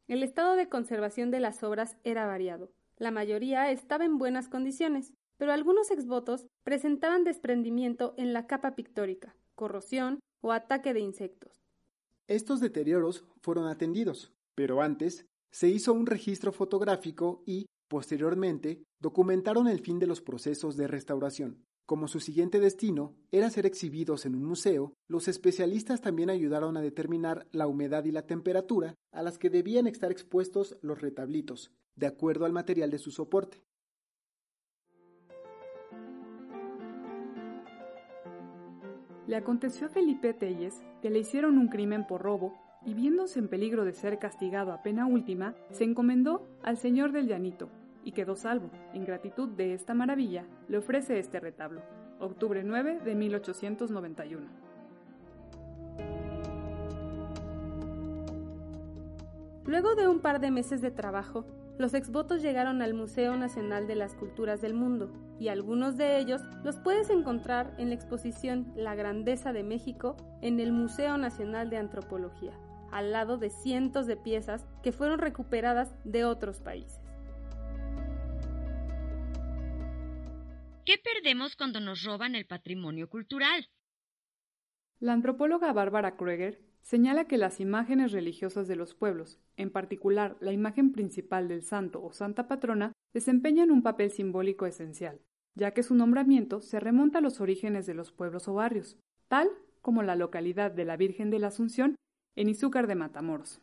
El 0.08 0.24
estado 0.24 0.56
de 0.58 0.68
conservación 0.68 1.32
de 1.32 1.40
las 1.40 1.64
obras 1.64 1.96
era 2.04 2.28
variado. 2.28 2.70
La 2.98 3.12
mayoría 3.12 3.72
estaba 3.72 4.04
en 4.04 4.18
buenas 4.18 4.50
condiciones, 4.50 5.14
pero 5.38 5.54
algunos 5.54 5.90
exvotos 5.90 6.46
presentaban 6.64 7.24
desprendimiento 7.24 8.14
en 8.18 8.34
la 8.34 8.46
capa 8.46 8.76
pictórica, 8.76 9.36
corrosión 9.56 10.20
o 10.46 10.52
ataque 10.52 10.94
de 10.94 11.00
insectos. 11.00 11.66
Estos 12.28 12.60
deterioros 12.60 13.26
fueron 13.42 13.68
atendidos, 13.68 14.32
pero 14.54 14.84
antes 14.84 15.26
se 15.52 15.70
hizo 15.70 15.92
un 15.92 16.06
registro 16.06 16.52
fotográfico 16.52 17.42
y, 17.48 17.66
posteriormente, 17.88 18.84
documentaron 19.00 19.68
el 19.68 19.80
fin 19.80 19.98
de 19.98 20.06
los 20.06 20.22
procesos 20.22 20.78
de 20.78 20.86
restauración. 20.86 21.66
Como 21.88 22.08
su 22.08 22.20
siguiente 22.20 22.60
destino 22.60 23.16
era 23.32 23.50
ser 23.50 23.66
exhibidos 23.66 24.28
en 24.28 24.36
un 24.36 24.46
museo, 24.46 24.94
los 25.08 25.28
especialistas 25.28 26.02
también 26.02 26.30
ayudaron 26.30 26.78
a 26.78 26.82
determinar 26.82 27.48
la 27.52 27.66
humedad 27.66 28.06
y 28.06 28.12
la 28.12 28.28
temperatura 28.28 28.94
a 29.12 29.24
las 29.24 29.40
que 29.40 29.50
debían 29.50 29.88
estar 29.88 30.12
expuestos 30.12 30.78
los 30.84 31.02
retablitos, 31.02 31.72
de 31.96 32.06
acuerdo 32.06 32.46
al 32.46 32.54
material 32.54 32.92
de 32.92 33.00
su 33.00 33.10
soporte. 33.10 33.64
Le 39.28 39.36
aconteció 39.36 39.88
a 39.88 39.90
Felipe 39.90 40.34
Telles 40.34 40.84
que 41.02 41.10
le 41.10 41.20
hicieron 41.20 41.58
un 41.58 41.68
crimen 41.68 42.06
por 42.06 42.22
robo 42.22 42.54
y 42.86 42.94
viéndose 42.94 43.40
en 43.40 43.48
peligro 43.48 43.84
de 43.84 43.94
ser 43.94 44.20
castigado 44.20 44.72
a 44.72 44.84
pena 44.84 45.08
última, 45.08 45.56
se 45.72 45.84
encomendó 45.84 46.48
al 46.62 46.78
Señor 46.78 47.12
del 47.12 47.28
Llanito 47.28 47.70
y 48.04 48.12
quedó 48.12 48.36
salvo. 48.36 48.70
En 48.94 49.04
gratitud 49.04 49.50
de 49.50 49.74
esta 49.74 49.96
maravilla, 49.96 50.46
le 50.68 50.78
ofrece 50.78 51.18
este 51.18 51.40
retablo. 51.40 51.82
Octubre 52.20 52.64
9 52.64 53.00
de 53.04 53.16
1891. 53.16 54.46
Luego 59.66 59.96
de 59.96 60.08
un 60.08 60.20
par 60.20 60.40
de 60.40 60.52
meses 60.52 60.82
de 60.82 60.92
trabajo, 60.92 61.44
los 61.78 61.94
exvotos 61.94 62.42
llegaron 62.42 62.82
al 62.82 62.94
Museo 62.94 63.36
Nacional 63.36 63.88
de 63.88 63.96
las 63.96 64.16
Culturas 64.16 64.62
del 64.62 64.74
Mundo 64.74 65.12
y 65.40 65.50
algunos 65.50 65.98
de 65.98 66.20
ellos 66.20 66.42
los 66.64 66.78
puedes 66.78 67.10
encontrar 67.10 67.74
en 67.78 67.90
la 67.90 67.96
exposición 67.96 68.72
La 68.76 68.96
Grandeza 68.96 69.52
de 69.52 69.64
México 69.64 70.16
en 70.42 70.60
el 70.60 70.72
Museo 70.72 71.18
Nacional 71.18 71.70
de 71.70 71.78
Antropología, 71.78 72.54
al 72.92 73.12
lado 73.12 73.38
de 73.38 73.50
cientos 73.50 74.08
de 74.08 74.16
piezas 74.16 74.66
que 74.84 74.94
fueron 74.94 75.20
recuperadas 75.20 75.94
de 76.06 76.24
otros 76.24 76.62
países. 76.62 77.02
¿Qué 80.86 80.96
perdemos 81.04 81.56
cuando 81.56 81.82
nos 81.82 82.04
roban 82.04 82.36
el 82.36 82.46
patrimonio 82.46 83.10
cultural? 83.10 83.70
La 85.00 85.14
antropóloga 85.14 85.74
Bárbara 85.74 86.16
Krueger 86.16 86.65
señala 86.86 87.26
que 87.26 87.38
las 87.38 87.60
imágenes 87.60 88.12
religiosas 88.12 88.68
de 88.68 88.76
los 88.76 88.94
pueblos, 88.94 89.40
en 89.58 89.72
particular 89.72 90.38
la 90.40 90.54
imagen 90.54 90.92
principal 90.92 91.48
del 91.48 91.64
santo 91.64 92.02
o 92.04 92.14
santa 92.14 92.48
patrona, 92.48 92.94
desempeñan 93.12 93.72
un 93.72 93.82
papel 93.82 94.12
simbólico 94.12 94.68
esencial, 94.68 95.20
ya 95.56 95.72
que 95.72 95.82
su 95.82 95.96
nombramiento 95.96 96.62
se 96.62 96.80
remonta 96.80 97.18
a 97.18 97.22
los 97.22 97.42
orígenes 97.42 97.88
de 97.88 97.96
los 97.96 98.12
pueblos 98.12 98.48
o 98.48 98.54
barrios, 98.54 98.98
tal 99.28 99.50
como 99.82 100.04
la 100.04 100.16
localidad 100.16 100.72
de 100.72 100.86
la 100.86 100.96
Virgen 100.96 101.32
de 101.32 101.40
la 101.40 101.48
Asunción 101.48 101.96
en 102.36 102.50
Izúcar 102.50 102.86
de 102.86 102.96
Matamoros. 102.96 103.62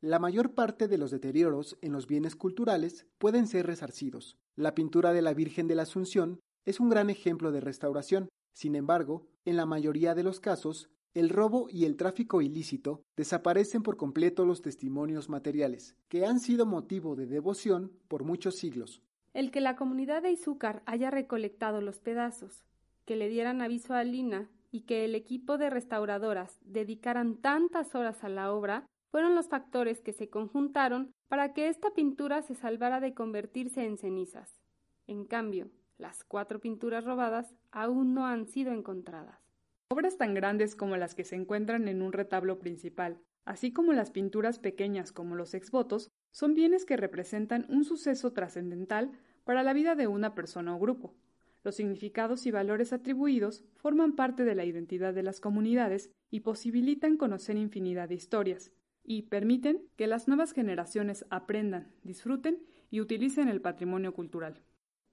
La 0.00 0.18
mayor 0.18 0.54
parte 0.54 0.88
de 0.88 0.96
los 0.96 1.10
deterioros 1.10 1.76
en 1.82 1.92
los 1.92 2.06
bienes 2.06 2.36
culturales 2.36 3.06
pueden 3.18 3.46
ser 3.46 3.66
resarcidos. 3.66 4.38
La 4.56 4.74
pintura 4.74 5.12
de 5.12 5.20
la 5.20 5.34
Virgen 5.34 5.68
de 5.68 5.74
la 5.74 5.82
Asunción 5.82 6.40
es 6.64 6.80
un 6.80 6.88
gran 6.88 7.10
ejemplo 7.10 7.52
de 7.52 7.60
restauración. 7.60 8.30
Sin 8.54 8.76
embargo, 8.76 9.26
en 9.44 9.56
la 9.56 9.66
mayoría 9.66 10.14
de 10.14 10.22
los 10.22 10.40
casos, 10.40 10.88
el 11.14 11.28
robo 11.28 11.66
y 11.68 11.86
el 11.86 11.96
tráfico 11.96 12.40
ilícito 12.40 13.02
desaparecen 13.16 13.82
por 13.82 13.96
completo 13.96 14.44
los 14.44 14.62
testimonios 14.62 15.28
materiales, 15.28 15.96
que 16.08 16.24
han 16.24 16.38
sido 16.38 16.66
motivo 16.66 17.16
de 17.16 17.26
devoción 17.26 17.92
por 18.06 18.24
muchos 18.24 18.56
siglos. 18.56 19.02
El 19.34 19.50
que 19.50 19.60
la 19.60 19.76
comunidad 19.76 20.22
de 20.22 20.30
Izúcar 20.30 20.82
haya 20.86 21.10
recolectado 21.10 21.80
los 21.80 21.98
pedazos, 21.98 22.64
que 23.06 23.16
le 23.16 23.28
dieran 23.28 23.60
aviso 23.60 23.94
a 23.94 24.04
Lina 24.04 24.48
y 24.70 24.82
que 24.82 25.04
el 25.04 25.16
equipo 25.16 25.58
de 25.58 25.68
restauradoras 25.68 26.58
dedicaran 26.62 27.36
tantas 27.36 27.94
horas 27.96 28.22
a 28.22 28.28
la 28.28 28.52
obra 28.52 28.86
fueron 29.10 29.34
los 29.34 29.48
factores 29.48 30.00
que 30.00 30.12
se 30.12 30.30
conjuntaron 30.30 31.12
para 31.28 31.52
que 31.52 31.68
esta 31.68 31.90
pintura 31.90 32.42
se 32.42 32.54
salvara 32.54 33.00
de 33.00 33.14
convertirse 33.14 33.84
en 33.84 33.98
cenizas. 33.98 34.60
En 35.08 35.24
cambio, 35.24 35.70
las 35.98 36.22
cuatro 36.22 36.60
pinturas 36.60 37.04
robadas 37.04 37.52
aún 37.72 38.14
no 38.14 38.26
han 38.26 38.46
sido 38.46 38.72
encontradas. 38.72 39.49
Obras 39.92 40.16
tan 40.16 40.34
grandes 40.34 40.76
como 40.76 40.96
las 40.96 41.16
que 41.16 41.24
se 41.24 41.34
encuentran 41.34 41.88
en 41.88 42.00
un 42.00 42.12
retablo 42.12 42.60
principal, 42.60 43.18
así 43.44 43.72
como 43.72 43.92
las 43.92 44.12
pinturas 44.12 44.60
pequeñas 44.60 45.10
como 45.10 45.34
los 45.34 45.52
exvotos, 45.52 46.12
son 46.30 46.54
bienes 46.54 46.84
que 46.84 46.96
representan 46.96 47.66
un 47.68 47.82
suceso 47.82 48.32
trascendental 48.32 49.10
para 49.42 49.64
la 49.64 49.72
vida 49.72 49.96
de 49.96 50.06
una 50.06 50.36
persona 50.36 50.76
o 50.76 50.78
grupo. 50.78 51.16
Los 51.64 51.74
significados 51.74 52.46
y 52.46 52.52
valores 52.52 52.92
atribuidos 52.92 53.64
forman 53.74 54.14
parte 54.14 54.44
de 54.44 54.54
la 54.54 54.64
identidad 54.64 55.12
de 55.12 55.24
las 55.24 55.40
comunidades 55.40 56.12
y 56.30 56.40
posibilitan 56.40 57.16
conocer 57.16 57.56
infinidad 57.56 58.08
de 58.08 58.14
historias, 58.14 58.70
y 59.02 59.22
permiten 59.22 59.82
que 59.96 60.06
las 60.06 60.28
nuevas 60.28 60.52
generaciones 60.52 61.26
aprendan, 61.30 61.90
disfruten 62.04 62.62
y 62.92 63.00
utilicen 63.00 63.48
el 63.48 63.60
patrimonio 63.60 64.14
cultural. 64.14 64.62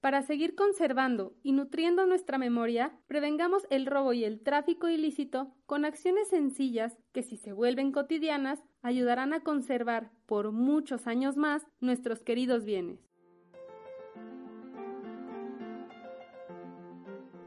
Para 0.07 0.21
seguir 0.21 0.55
conservando 0.55 1.33
y 1.43 1.51
nutriendo 1.51 2.05
nuestra 2.05 2.37
memoria, 2.37 2.97
prevengamos 3.07 3.67
el 3.69 3.85
robo 3.85 4.13
y 4.13 4.23
el 4.23 4.39
tráfico 4.39 4.87
ilícito 4.87 5.53
con 5.65 5.83
acciones 5.83 6.29
sencillas 6.29 6.97
que 7.11 7.23
si 7.23 7.35
se 7.35 7.51
vuelven 7.51 7.91
cotidianas 7.91 8.63
ayudarán 8.81 9.33
a 9.33 9.41
conservar 9.41 10.11
por 10.25 10.53
muchos 10.53 11.07
años 11.07 11.35
más 11.35 11.67
nuestros 11.81 12.23
queridos 12.23 12.63
bienes. 12.63 13.01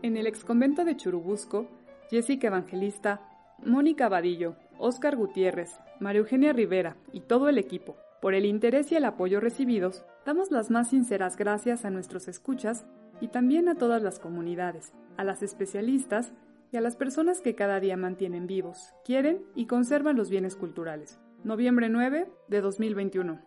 En 0.02 0.18
el 0.18 0.26
exconvento 0.26 0.84
de 0.84 0.98
Churubusco, 0.98 1.66
Jessica 2.10 2.48
Evangelista, 2.48 3.22
Mónica 3.64 4.10
Vadillo, 4.10 4.56
Óscar 4.76 5.16
Gutiérrez, 5.16 5.80
María 5.98 6.18
Eugenia 6.18 6.52
Rivera 6.52 6.98
y 7.14 7.20
todo 7.20 7.48
el 7.48 7.56
equipo, 7.56 7.96
por 8.20 8.34
el 8.34 8.44
interés 8.44 8.92
y 8.92 8.96
el 8.96 9.06
apoyo 9.06 9.40
recibidos, 9.40 10.04
damos 10.24 10.50
las 10.50 10.70
más 10.70 10.90
sinceras 10.90 11.36
gracias 11.36 11.84
a 11.84 11.90
nuestros 11.90 12.28
escuchas 12.28 12.86
y 13.20 13.28
también 13.28 13.68
a 13.68 13.74
todas 13.74 14.02
las 14.02 14.18
comunidades, 14.18 14.92
a 15.16 15.24
las 15.24 15.42
especialistas 15.42 16.32
y 16.72 16.76
a 16.76 16.80
las 16.80 16.96
personas 16.96 17.40
que 17.40 17.54
cada 17.54 17.80
día 17.80 17.96
mantienen 17.96 18.46
vivos, 18.46 18.94
quieren 19.04 19.44
y 19.54 19.66
conservan 19.66 20.16
los 20.16 20.30
bienes 20.30 20.56
culturales. 20.56 21.18
Noviembre 21.42 21.88
9 21.88 22.30
de 22.48 22.60
2021. 22.60 23.40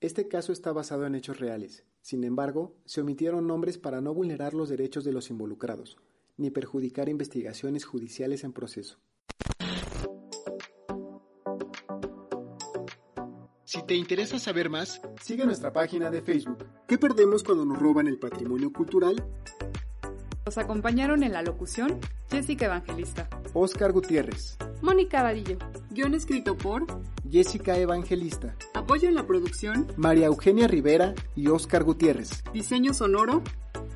Este 0.00 0.28
caso 0.28 0.52
está 0.52 0.72
basado 0.72 1.06
en 1.06 1.14
hechos 1.14 1.38
reales. 1.38 1.84
Sin 2.00 2.24
embargo, 2.24 2.74
se 2.86 3.02
omitieron 3.02 3.46
nombres 3.46 3.78
para 3.78 4.00
no 4.00 4.14
vulnerar 4.14 4.54
los 4.54 4.68
derechos 4.68 5.04
de 5.04 5.12
los 5.12 5.30
involucrados, 5.30 5.98
ni 6.38 6.50
perjudicar 6.50 7.08
investigaciones 7.08 7.84
judiciales 7.84 8.42
en 8.44 8.52
proceso. 8.52 8.98
Te 13.90 13.96
interesa 13.96 14.38
saber 14.38 14.70
más, 14.70 15.00
sigue 15.20 15.44
nuestra 15.44 15.72
página 15.72 16.12
de 16.12 16.22
Facebook. 16.22 16.64
¿Qué 16.86 16.96
perdemos 16.96 17.42
cuando 17.42 17.64
nos 17.64 17.76
roban 17.76 18.06
el 18.06 18.20
patrimonio 18.20 18.72
cultural? 18.72 19.16
Los 20.46 20.58
acompañaron 20.58 21.24
en 21.24 21.32
la 21.32 21.42
locución 21.42 21.98
Jessica 22.30 22.66
Evangelista, 22.66 23.28
Oscar 23.52 23.90
Gutiérrez, 23.90 24.56
Mónica 24.80 25.24
Vadillo. 25.24 25.58
guion 25.90 26.14
escrito 26.14 26.56
por 26.56 26.86
Jessica 27.28 27.76
Evangelista, 27.78 28.54
Apoyo 28.74 29.08
en 29.08 29.16
la 29.16 29.26
producción, 29.26 29.88
María 29.96 30.26
Eugenia 30.26 30.68
Rivera 30.68 31.12
y 31.34 31.48
Oscar 31.48 31.82
Gutiérrez, 31.82 32.44
Diseño 32.52 32.94
Sonoro, 32.94 33.42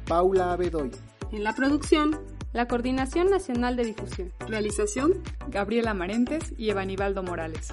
Paula 0.09 0.53
Abedoy. 0.53 0.91
En 1.31 1.45
la 1.45 1.55
producción, 1.55 2.19
la 2.53 2.67
Coordinación 2.67 3.31
Nacional 3.31 3.77
de 3.77 3.85
Difusión. 3.85 4.33
Realización, 4.41 5.23
Gabriela 5.47 5.95
Marentes 5.95 6.53
y 6.59 6.71
Evanibaldo 6.71 7.23
Morales. 7.23 7.73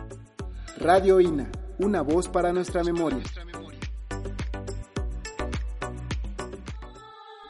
Radio 0.78 1.20
INA, 1.20 1.52
una 1.84 2.02
voz 2.02 2.28
para 2.28 2.54
nuestra 2.54 2.84
memoria. 2.84 3.24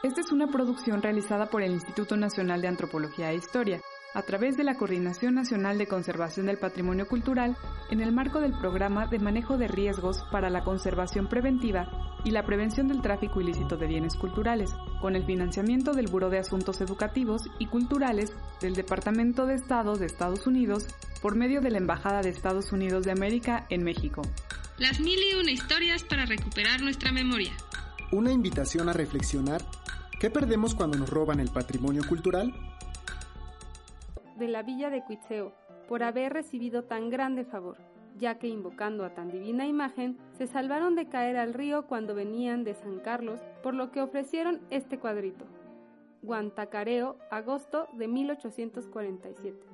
Esta 0.02 0.20
es 0.20 0.32
una 0.32 0.48
producción 0.48 1.02
realizada 1.02 1.46
por 1.46 1.62
el 1.62 1.72
Instituto 1.72 2.16
Nacional 2.16 2.62
de 2.62 2.68
Antropología 2.68 3.30
e 3.30 3.36
Historia, 3.36 3.80
a 4.14 4.22
través 4.22 4.56
de 4.56 4.64
la 4.64 4.76
Coordinación 4.76 5.34
Nacional 5.34 5.78
de 5.78 5.86
Conservación 5.86 6.46
del 6.46 6.58
Patrimonio 6.58 7.06
Cultural, 7.06 7.56
en 7.90 8.00
el 8.00 8.12
marco 8.12 8.40
del 8.40 8.58
Programa 8.58 9.06
de 9.06 9.18
Manejo 9.18 9.58
de 9.58 9.68
Riesgos 9.68 10.24
para 10.32 10.50
la 10.50 10.64
Conservación 10.64 11.28
Preventiva 11.28 11.88
y 12.24 12.30
la 12.30 12.44
Prevención 12.44 12.88
del 12.88 13.02
Tráfico 13.02 13.40
Ilícito 13.40 13.76
de 13.76 13.86
Bienes 13.86 14.16
Culturales, 14.16 14.74
con 15.02 15.16
el 15.16 15.26
financiamiento 15.26 15.92
del 15.92 16.06
Buró 16.06 16.30
de 16.30 16.38
Asuntos 16.38 16.80
Educativos 16.80 17.42
y 17.58 17.66
Culturales 17.66 18.32
del 18.62 18.74
Departamento 18.74 19.44
de 19.44 19.56
Estado 19.56 19.96
de 19.96 20.06
Estados 20.06 20.46
Unidos 20.46 20.86
por 21.20 21.36
medio 21.36 21.60
de 21.60 21.70
la 21.70 21.78
Embajada 21.78 22.22
de 22.22 22.30
Estados 22.30 22.72
Unidos 22.72 23.04
de 23.04 23.12
América 23.12 23.66
en 23.68 23.84
México. 23.84 24.22
Las 24.78 25.00
mil 25.00 25.18
y 25.18 25.34
una 25.38 25.50
historias 25.50 26.04
para 26.04 26.24
recuperar 26.24 26.80
nuestra 26.80 27.12
memoria. 27.12 27.52
Una 28.12 28.32
invitación 28.32 28.88
a 28.88 28.94
reflexionar. 28.94 29.62
¿Qué 30.18 30.30
perdemos 30.30 30.74
cuando 30.74 30.96
nos 30.96 31.10
roban 31.10 31.40
el 31.40 31.50
patrimonio 31.50 32.02
cultural? 32.08 32.54
de 34.42 34.48
la 34.48 34.62
villa 34.62 34.90
de 34.90 35.04
Cuitzeo, 35.04 35.54
por 35.88 36.02
haber 36.02 36.32
recibido 36.32 36.82
tan 36.82 37.10
grande 37.10 37.44
favor, 37.44 37.76
ya 38.18 38.38
que 38.38 38.48
invocando 38.48 39.04
a 39.04 39.14
tan 39.14 39.30
divina 39.30 39.66
imagen, 39.66 40.18
se 40.36 40.46
salvaron 40.46 40.94
de 40.94 41.08
caer 41.08 41.36
al 41.36 41.54
río 41.54 41.86
cuando 41.86 42.14
venían 42.14 42.64
de 42.64 42.74
San 42.74 42.98
Carlos, 43.00 43.40
por 43.62 43.74
lo 43.74 43.90
que 43.90 44.02
ofrecieron 44.02 44.60
este 44.70 44.98
cuadrito. 44.98 45.44
Guantacareo, 46.22 47.16
agosto 47.30 47.88
de 47.94 48.08
1847. 48.08 49.71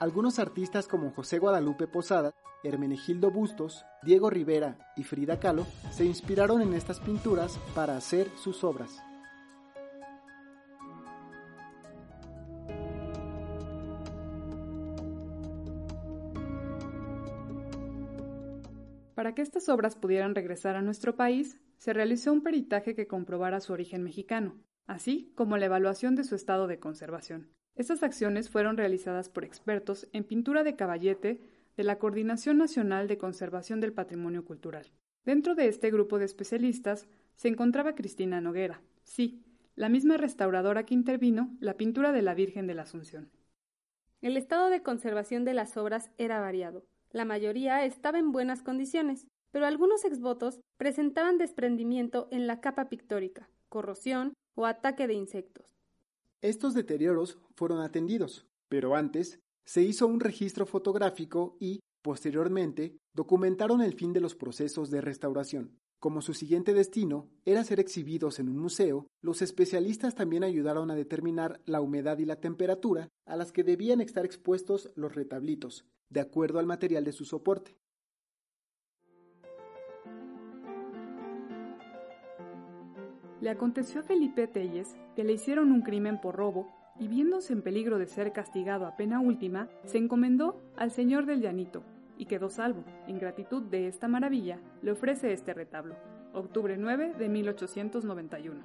Algunos 0.00 0.38
artistas 0.38 0.86
como 0.86 1.10
José 1.10 1.40
Guadalupe 1.40 1.88
Posada, 1.88 2.32
Hermenegildo 2.62 3.32
Bustos, 3.32 3.84
Diego 4.04 4.30
Rivera 4.30 4.78
y 4.94 5.02
Frida 5.02 5.40
Kahlo 5.40 5.66
se 5.90 6.04
inspiraron 6.04 6.62
en 6.62 6.72
estas 6.74 7.00
pinturas 7.00 7.58
para 7.74 7.96
hacer 7.96 8.30
sus 8.36 8.62
obras. 8.62 9.02
Para 19.16 19.34
que 19.34 19.42
estas 19.42 19.68
obras 19.68 19.96
pudieran 19.96 20.36
regresar 20.36 20.76
a 20.76 20.82
nuestro 20.82 21.16
país, 21.16 21.58
se 21.76 21.92
realizó 21.92 22.32
un 22.32 22.44
peritaje 22.44 22.94
que 22.94 23.08
comprobara 23.08 23.58
su 23.58 23.72
origen 23.72 24.04
mexicano, 24.04 24.60
así 24.86 25.32
como 25.34 25.56
la 25.56 25.66
evaluación 25.66 26.14
de 26.14 26.22
su 26.22 26.36
estado 26.36 26.68
de 26.68 26.78
conservación. 26.78 27.50
Estas 27.78 28.02
acciones 28.02 28.50
fueron 28.50 28.76
realizadas 28.76 29.28
por 29.28 29.44
expertos 29.44 30.08
en 30.12 30.24
pintura 30.24 30.64
de 30.64 30.74
caballete 30.74 31.40
de 31.76 31.84
la 31.84 32.00
Coordinación 32.00 32.58
Nacional 32.58 33.06
de 33.06 33.18
Conservación 33.18 33.78
del 33.78 33.92
Patrimonio 33.92 34.44
Cultural. 34.44 34.90
Dentro 35.24 35.54
de 35.54 35.68
este 35.68 35.92
grupo 35.92 36.18
de 36.18 36.24
especialistas 36.24 37.06
se 37.36 37.46
encontraba 37.46 37.94
Cristina 37.94 38.40
Noguera, 38.40 38.82
sí, 39.04 39.44
la 39.76 39.88
misma 39.88 40.16
restauradora 40.16 40.84
que 40.84 40.94
intervino 40.94 41.56
la 41.60 41.76
pintura 41.76 42.10
de 42.10 42.22
la 42.22 42.34
Virgen 42.34 42.66
de 42.66 42.74
la 42.74 42.82
Asunción. 42.82 43.30
El 44.22 44.36
estado 44.36 44.70
de 44.70 44.82
conservación 44.82 45.44
de 45.44 45.54
las 45.54 45.76
obras 45.76 46.10
era 46.18 46.40
variado. 46.40 46.84
La 47.12 47.24
mayoría 47.24 47.84
estaba 47.84 48.18
en 48.18 48.32
buenas 48.32 48.64
condiciones, 48.64 49.28
pero 49.52 49.66
algunos 49.66 50.04
exvotos 50.04 50.58
presentaban 50.78 51.38
desprendimiento 51.38 52.26
en 52.32 52.48
la 52.48 52.60
capa 52.60 52.88
pictórica, 52.88 53.48
corrosión 53.68 54.34
o 54.56 54.66
ataque 54.66 55.06
de 55.06 55.14
insectos. 55.14 55.77
Estos 56.40 56.72
deterioros 56.72 57.38
fueron 57.56 57.80
atendidos, 57.80 58.46
pero 58.68 58.94
antes 58.94 59.40
se 59.64 59.82
hizo 59.82 60.06
un 60.06 60.20
registro 60.20 60.66
fotográfico 60.66 61.56
y, 61.58 61.80
posteriormente, 62.00 62.96
documentaron 63.12 63.82
el 63.82 63.94
fin 63.94 64.12
de 64.12 64.20
los 64.20 64.36
procesos 64.36 64.88
de 64.90 65.00
restauración. 65.00 65.80
Como 65.98 66.22
su 66.22 66.34
siguiente 66.34 66.74
destino 66.74 67.28
era 67.44 67.64
ser 67.64 67.80
exhibidos 67.80 68.38
en 68.38 68.48
un 68.48 68.58
museo, 68.58 69.08
los 69.20 69.42
especialistas 69.42 70.14
también 70.14 70.44
ayudaron 70.44 70.92
a 70.92 70.94
determinar 70.94 71.60
la 71.66 71.80
humedad 71.80 72.18
y 72.18 72.24
la 72.24 72.40
temperatura 72.40 73.08
a 73.26 73.34
las 73.34 73.50
que 73.50 73.64
debían 73.64 74.00
estar 74.00 74.24
expuestos 74.24 74.92
los 74.94 75.16
retablitos, 75.16 75.86
de 76.08 76.20
acuerdo 76.20 76.60
al 76.60 76.66
material 76.66 77.02
de 77.02 77.12
su 77.12 77.24
soporte. 77.24 77.76
Le 83.40 83.50
aconteció 83.50 84.00
a 84.00 84.04
Felipe 84.04 84.48
Telles 84.48 84.96
que 85.14 85.24
le 85.24 85.34
hicieron 85.34 85.70
un 85.70 85.82
crimen 85.82 86.20
por 86.20 86.34
robo 86.34 86.66
y 86.98 87.06
viéndose 87.06 87.52
en 87.52 87.62
peligro 87.62 87.98
de 87.98 88.06
ser 88.06 88.32
castigado 88.32 88.86
a 88.86 88.96
pena 88.96 89.20
última, 89.20 89.68
se 89.84 89.98
encomendó 89.98 90.60
al 90.76 90.90
Señor 90.90 91.26
del 91.26 91.40
Llanito 91.40 91.84
y 92.16 92.26
quedó 92.26 92.50
salvo. 92.50 92.82
En 93.06 93.18
gratitud 93.18 93.62
de 93.62 93.86
esta 93.86 94.08
maravilla, 94.08 94.58
le 94.82 94.90
ofrece 94.90 95.32
este 95.32 95.54
retablo. 95.54 95.94
Octubre 96.32 96.76
9 96.76 97.14
de 97.16 97.28
1891. 97.28 98.60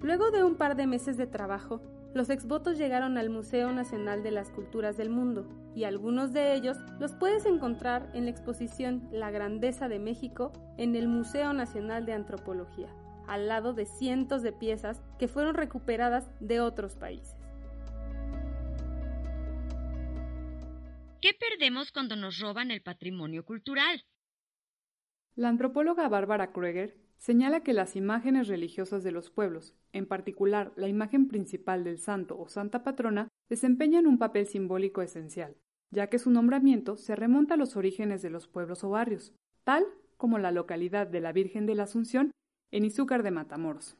Luego 0.00 0.30
de 0.30 0.42
un 0.42 0.54
par 0.54 0.76
de 0.76 0.86
meses 0.86 1.18
de 1.18 1.26
trabajo, 1.26 1.82
los 2.12 2.28
exvotos 2.28 2.76
llegaron 2.76 3.18
al 3.18 3.30
Museo 3.30 3.72
Nacional 3.72 4.22
de 4.22 4.32
las 4.32 4.50
Culturas 4.50 4.96
del 4.96 5.10
Mundo 5.10 5.46
y 5.76 5.84
algunos 5.84 6.32
de 6.32 6.54
ellos 6.54 6.76
los 6.98 7.12
puedes 7.12 7.46
encontrar 7.46 8.10
en 8.14 8.24
la 8.24 8.30
exposición 8.30 9.08
La 9.12 9.30
Grandeza 9.30 9.88
de 9.88 10.00
México 10.00 10.52
en 10.76 10.96
el 10.96 11.06
Museo 11.06 11.52
Nacional 11.52 12.06
de 12.06 12.14
Antropología, 12.14 12.88
al 13.28 13.46
lado 13.46 13.74
de 13.74 13.86
cientos 13.86 14.42
de 14.42 14.52
piezas 14.52 15.00
que 15.18 15.28
fueron 15.28 15.54
recuperadas 15.54 16.28
de 16.40 16.60
otros 16.60 16.96
países. 16.96 17.36
¿Qué 21.20 21.30
perdemos 21.38 21.92
cuando 21.92 22.16
nos 22.16 22.40
roban 22.40 22.70
el 22.70 22.82
patrimonio 22.82 23.44
cultural? 23.44 24.04
La 25.36 25.48
antropóloga 25.48 26.08
Bárbara 26.08 26.50
Krueger 26.52 26.99
señala 27.20 27.62
que 27.62 27.74
las 27.74 27.96
imágenes 27.96 28.48
religiosas 28.48 29.04
de 29.04 29.12
los 29.12 29.30
pueblos, 29.30 29.74
en 29.92 30.06
particular 30.06 30.72
la 30.74 30.88
imagen 30.88 31.28
principal 31.28 31.84
del 31.84 31.98
santo 31.98 32.38
o 32.40 32.48
santa 32.48 32.82
patrona, 32.82 33.28
desempeñan 33.48 34.06
un 34.06 34.18
papel 34.18 34.46
simbólico 34.46 35.02
esencial, 35.02 35.54
ya 35.90 36.08
que 36.08 36.18
su 36.18 36.30
nombramiento 36.30 36.96
se 36.96 37.14
remonta 37.14 37.54
a 37.54 37.56
los 37.58 37.76
orígenes 37.76 38.22
de 38.22 38.30
los 38.30 38.48
pueblos 38.48 38.82
o 38.84 38.90
barrios, 38.90 39.34
tal 39.64 39.84
como 40.16 40.38
la 40.38 40.50
localidad 40.50 41.06
de 41.06 41.20
la 41.20 41.32
Virgen 41.32 41.66
de 41.66 41.74
la 41.74 41.82
Asunción 41.84 42.32
en 42.70 42.84
Izúcar 42.84 43.22
de 43.22 43.30
Matamoros. 43.30 43.96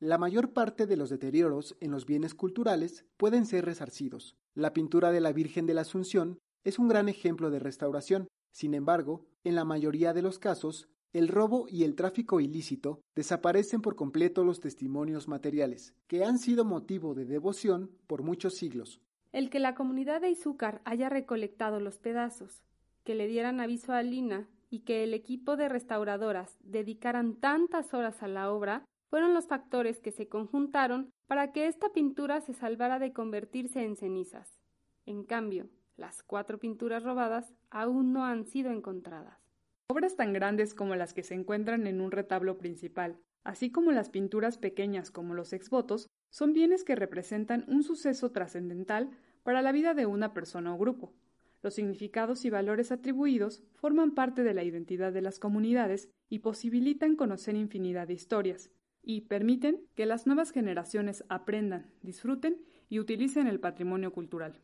La 0.00 0.16
mayor 0.16 0.52
parte 0.52 0.86
de 0.86 0.96
los 0.96 1.10
deterioros 1.10 1.76
en 1.80 1.90
los 1.90 2.06
bienes 2.06 2.34
culturales 2.34 3.04
pueden 3.16 3.46
ser 3.46 3.64
resarcidos. 3.64 4.36
La 4.54 4.72
pintura 4.72 5.10
de 5.10 5.20
la 5.20 5.32
Virgen 5.32 5.66
de 5.66 5.74
la 5.74 5.80
Asunción 5.80 6.38
es 6.62 6.78
un 6.78 6.86
gran 6.86 7.08
ejemplo 7.08 7.50
de 7.50 7.58
restauración. 7.58 8.28
Sin 8.52 8.74
embargo, 8.74 9.26
en 9.42 9.56
la 9.56 9.64
mayoría 9.64 10.12
de 10.12 10.22
los 10.22 10.38
casos, 10.38 10.88
el 11.12 11.28
robo 11.28 11.66
y 11.68 11.84
el 11.84 11.94
tráfico 11.94 12.40
ilícito 12.40 13.00
desaparecen 13.14 13.80
por 13.80 13.96
completo 13.96 14.44
los 14.44 14.60
testimonios 14.60 15.26
materiales, 15.26 15.94
que 16.06 16.24
han 16.24 16.38
sido 16.38 16.64
motivo 16.64 17.14
de 17.14 17.24
devoción 17.24 17.90
por 18.06 18.22
muchos 18.22 18.54
siglos. 18.54 19.00
El 19.32 19.50
que 19.50 19.58
la 19.58 19.74
comunidad 19.74 20.20
de 20.20 20.30
Izúcar 20.30 20.82
haya 20.84 21.08
recolectado 21.08 21.80
los 21.80 21.98
pedazos, 21.98 22.62
que 23.04 23.14
le 23.14 23.26
dieran 23.26 23.60
aviso 23.60 23.92
a 23.92 24.02
Lina 24.02 24.48
y 24.70 24.80
que 24.80 25.02
el 25.02 25.14
equipo 25.14 25.56
de 25.56 25.68
restauradoras 25.68 26.58
dedicaran 26.62 27.36
tantas 27.36 27.94
horas 27.94 28.22
a 28.22 28.28
la 28.28 28.52
obra 28.52 28.84
fueron 29.08 29.32
los 29.32 29.46
factores 29.46 30.00
que 30.00 30.12
se 30.12 30.28
conjuntaron 30.28 31.10
para 31.26 31.52
que 31.52 31.66
esta 31.66 31.90
pintura 31.90 32.42
se 32.42 32.52
salvara 32.52 32.98
de 32.98 33.12
convertirse 33.12 33.82
en 33.82 33.96
cenizas. 33.96 34.60
En 35.06 35.24
cambio, 35.24 35.70
las 35.96 36.22
cuatro 36.22 36.58
pinturas 36.58 37.02
robadas 37.02 37.54
aún 37.70 38.12
no 38.12 38.24
han 38.24 38.44
sido 38.44 38.70
encontradas. 38.70 39.47
Obras 39.90 40.16
tan 40.16 40.34
grandes 40.34 40.74
como 40.74 40.96
las 40.96 41.14
que 41.14 41.22
se 41.22 41.32
encuentran 41.32 41.86
en 41.86 42.02
un 42.02 42.10
retablo 42.10 42.58
principal, 42.58 43.18
así 43.42 43.70
como 43.70 43.90
las 43.90 44.10
pinturas 44.10 44.58
pequeñas 44.58 45.10
como 45.10 45.32
los 45.32 45.54
exvotos, 45.54 46.10
son 46.28 46.52
bienes 46.52 46.84
que 46.84 46.94
representan 46.94 47.64
un 47.68 47.82
suceso 47.82 48.30
trascendental 48.30 49.08
para 49.44 49.62
la 49.62 49.72
vida 49.72 49.94
de 49.94 50.04
una 50.04 50.34
persona 50.34 50.74
o 50.74 50.78
grupo. 50.78 51.14
Los 51.62 51.72
significados 51.72 52.44
y 52.44 52.50
valores 52.50 52.92
atribuidos 52.92 53.62
forman 53.76 54.14
parte 54.14 54.42
de 54.42 54.52
la 54.52 54.62
identidad 54.62 55.10
de 55.10 55.22
las 55.22 55.38
comunidades 55.38 56.10
y 56.28 56.40
posibilitan 56.40 57.16
conocer 57.16 57.56
infinidad 57.56 58.08
de 58.08 58.12
historias, 58.12 58.70
y 59.02 59.22
permiten 59.22 59.86
que 59.94 60.04
las 60.04 60.26
nuevas 60.26 60.50
generaciones 60.50 61.24
aprendan, 61.30 61.90
disfruten 62.02 62.62
y 62.90 62.98
utilicen 62.98 63.46
el 63.46 63.58
patrimonio 63.58 64.12
cultural. 64.12 64.60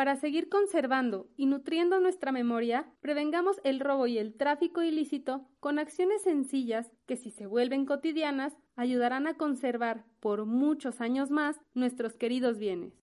Para 0.00 0.16
seguir 0.16 0.48
conservando 0.48 1.28
y 1.36 1.44
nutriendo 1.44 2.00
nuestra 2.00 2.32
memoria, 2.32 2.86
prevengamos 3.02 3.60
el 3.64 3.80
robo 3.80 4.06
y 4.06 4.16
el 4.16 4.32
tráfico 4.32 4.82
ilícito 4.82 5.46
con 5.60 5.78
acciones 5.78 6.22
sencillas 6.22 6.90
que 7.04 7.18
si 7.18 7.30
se 7.30 7.44
vuelven 7.44 7.84
cotidianas 7.84 8.56
ayudarán 8.76 9.26
a 9.26 9.34
conservar 9.34 10.06
por 10.18 10.46
muchos 10.46 11.02
años 11.02 11.30
más 11.30 11.60
nuestros 11.74 12.16
queridos 12.16 12.56
bienes. 12.56 12.94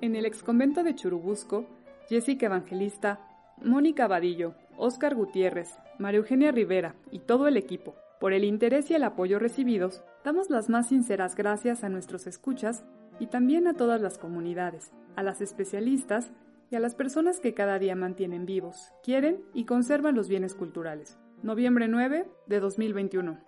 En 0.00 0.16
el 0.16 0.26
exconvento 0.26 0.82
de 0.82 0.96
Churubusco, 0.96 1.64
Jessica 2.08 2.46
Evangelista, 2.46 3.20
Mónica 3.62 4.08
Vadillo, 4.08 4.56
Óscar 4.76 5.14
Gutiérrez, 5.14 5.78
María 6.00 6.18
Eugenia 6.18 6.50
Rivera 6.50 6.96
y 7.12 7.20
todo 7.20 7.46
el 7.46 7.56
equipo, 7.56 7.94
por 8.20 8.32
el 8.32 8.44
interés 8.44 8.90
y 8.90 8.94
el 8.94 9.04
apoyo 9.04 9.38
recibidos, 9.38 10.02
damos 10.24 10.50
las 10.50 10.68
más 10.68 10.88
sinceras 10.88 11.36
gracias 11.36 11.84
a 11.84 11.88
nuestros 11.88 12.26
escuchas 12.26 12.84
y 13.20 13.28
también 13.28 13.66
a 13.66 13.74
todas 13.74 14.00
las 14.00 14.18
comunidades, 14.18 14.90
a 15.16 15.22
las 15.22 15.40
especialistas 15.40 16.32
y 16.70 16.76
a 16.76 16.80
las 16.80 16.94
personas 16.94 17.40
que 17.40 17.54
cada 17.54 17.78
día 17.78 17.94
mantienen 17.94 18.44
vivos, 18.44 18.92
quieren 19.02 19.44
y 19.54 19.64
conservan 19.64 20.14
los 20.14 20.28
bienes 20.28 20.54
culturales. 20.54 21.18
Noviembre 21.42 21.88
9 21.88 22.28
de 22.46 22.60
2021. 22.60 23.38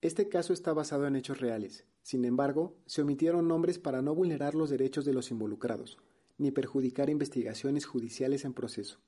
Este 0.00 0.28
caso 0.28 0.52
está 0.52 0.72
basado 0.72 1.06
en 1.06 1.14
hechos 1.14 1.40
reales. 1.40 1.86
Sin 2.02 2.24
embargo, 2.24 2.74
se 2.86 3.02
omitieron 3.02 3.46
nombres 3.46 3.78
para 3.78 4.02
no 4.02 4.14
vulnerar 4.14 4.54
los 4.54 4.70
derechos 4.70 5.04
de 5.04 5.12
los 5.12 5.30
involucrados, 5.30 5.98
ni 6.38 6.50
perjudicar 6.50 7.10
investigaciones 7.10 7.86
judiciales 7.86 8.44
en 8.44 8.54
proceso. 8.54 9.00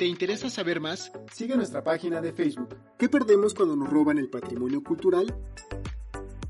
Te 0.00 0.06
interesa 0.06 0.48
saber 0.48 0.80
más, 0.80 1.12
sigue 1.30 1.54
nuestra 1.56 1.84
página 1.84 2.22
de 2.22 2.32
Facebook. 2.32 2.74
¿Qué 2.96 3.10
perdemos 3.10 3.52
cuando 3.52 3.76
nos 3.76 3.90
roban 3.90 4.16
el 4.16 4.30
patrimonio 4.30 4.82
cultural? 4.82 5.36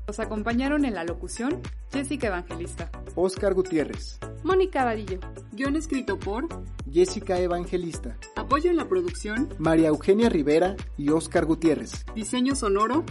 Los 0.07 0.21
acompañaron 0.21 0.85
en 0.85 0.93
la 0.93 1.03
locución 1.03 1.61
Jessica 1.91 2.27
Evangelista, 2.27 2.89
Óscar 3.13 3.53
Gutiérrez, 3.53 4.19
Mónica 4.45 4.85
Vadillo. 4.85 5.19
guion 5.51 5.75
escrito 5.75 6.17
por 6.17 6.47
Jessica 6.89 7.41
Evangelista, 7.41 8.17
Apoyo 8.37 8.69
en 8.69 8.77
la 8.77 8.87
producción, 8.87 9.49
María 9.59 9.89
Eugenia 9.89 10.29
Rivera 10.29 10.77
y 10.97 11.09
Óscar 11.09 11.45
Gutiérrez, 11.45 12.05
Diseño 12.15 12.55
Sonoro, 12.55 13.03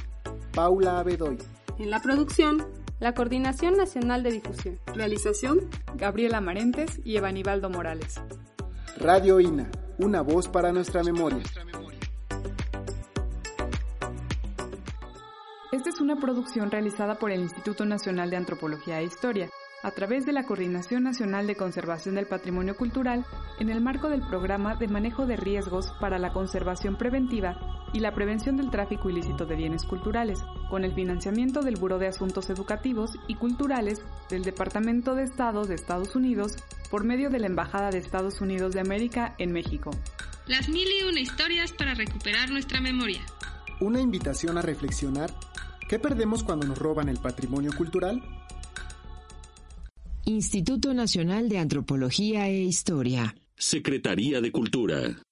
Paula 0.54 1.00
Abedoy. 1.00 1.36
en 1.78 1.90
la 1.90 2.00
producción, 2.00 2.66
La 2.98 3.12
Coordinación 3.12 3.76
Nacional 3.76 4.22
de 4.22 4.30
Difusión. 4.30 4.78
realización, 4.86 5.68
Gabriela 5.96 6.40
Marentes 6.40 6.98
y 7.04 7.18
Evanibaldo 7.18 7.68
Morales. 7.68 8.22
Radio 8.96 9.38
INA, 9.40 9.70
una 10.02 10.22
voz 10.22 10.48
para 10.48 10.72
nuestra 10.72 11.02
memoria. 11.02 11.42
Esta 15.72 15.90
es 15.90 16.00
una 16.00 16.16
producción 16.16 16.70
realizada 16.70 17.16
por 17.18 17.30
el 17.30 17.40
Instituto 17.40 17.84
Nacional 17.84 18.30
de 18.30 18.36
Antropología 18.36 19.00
e 19.00 19.04
Historia, 19.04 19.50
a 19.82 19.90
través 19.92 20.26
de 20.26 20.32
la 20.32 20.44
Coordinación 20.44 21.04
Nacional 21.04 21.46
de 21.46 21.54
Conservación 21.54 22.14
del 22.14 22.26
Patrimonio 22.26 22.76
Cultural, 22.76 23.24
en 23.58 23.68
el 23.68 23.80
marco 23.80 24.08
del 24.08 24.26
Programa 24.26 24.74
de 24.74 24.88
Manejo 24.88 25.26
de 25.26 25.36
Riesgos 25.36 25.92
para 26.00 26.18
la 26.18 26.32
Conservación 26.32 26.96
Preventiva 26.96 27.58
y 27.92 28.00
la 28.00 28.14
Prevención 28.14 28.56
del 28.56 28.70
Tráfico 28.70 29.10
Ilícito 29.10 29.46
de 29.46 29.56
Bienes 29.56 29.84
Culturales, 29.84 30.42
con 30.70 30.84
el 30.84 30.94
financiamiento 30.94 31.60
del 31.60 31.76
Buró 31.76 31.98
de 31.98 32.08
Asuntos 32.08 32.48
Educativos 32.50 33.12
y 33.26 33.34
Culturales 33.34 34.02
del 34.28 34.42
Departamento 34.44 35.14
de 35.14 35.24
Estado 35.24 35.66
de 35.66 35.74
Estados 35.74 36.14
Unidos 36.16 36.56
por 36.90 37.04
medio 37.04 37.30
de 37.30 37.38
la 37.38 37.46
Embajada 37.46 37.90
de 37.90 37.98
Estados 37.98 38.40
Unidos 38.40 38.74
de 38.74 38.80
América 38.80 39.34
en 39.38 39.52
México. 39.52 39.90
Las 40.46 40.68
mil 40.68 40.88
y 40.88 41.04
una 41.08 41.20
historias 41.20 41.72
para 41.72 41.94
recuperar 41.94 42.50
nuestra 42.50 42.80
memoria. 42.80 43.20
Una 43.80 44.00
invitación 44.00 44.58
a 44.58 44.62
reflexionar. 44.62 45.32
¿Qué 45.88 45.98
perdemos 45.98 46.42
cuando 46.42 46.66
nos 46.66 46.78
roban 46.78 47.08
el 47.08 47.18
patrimonio 47.18 47.70
cultural? 47.76 48.22
Instituto 50.24 50.92
Nacional 50.92 51.48
de 51.48 51.58
Antropología 51.58 52.48
e 52.48 52.62
Historia. 52.62 53.34
Secretaría 53.56 54.40
de 54.40 54.52
Cultura. 54.52 55.22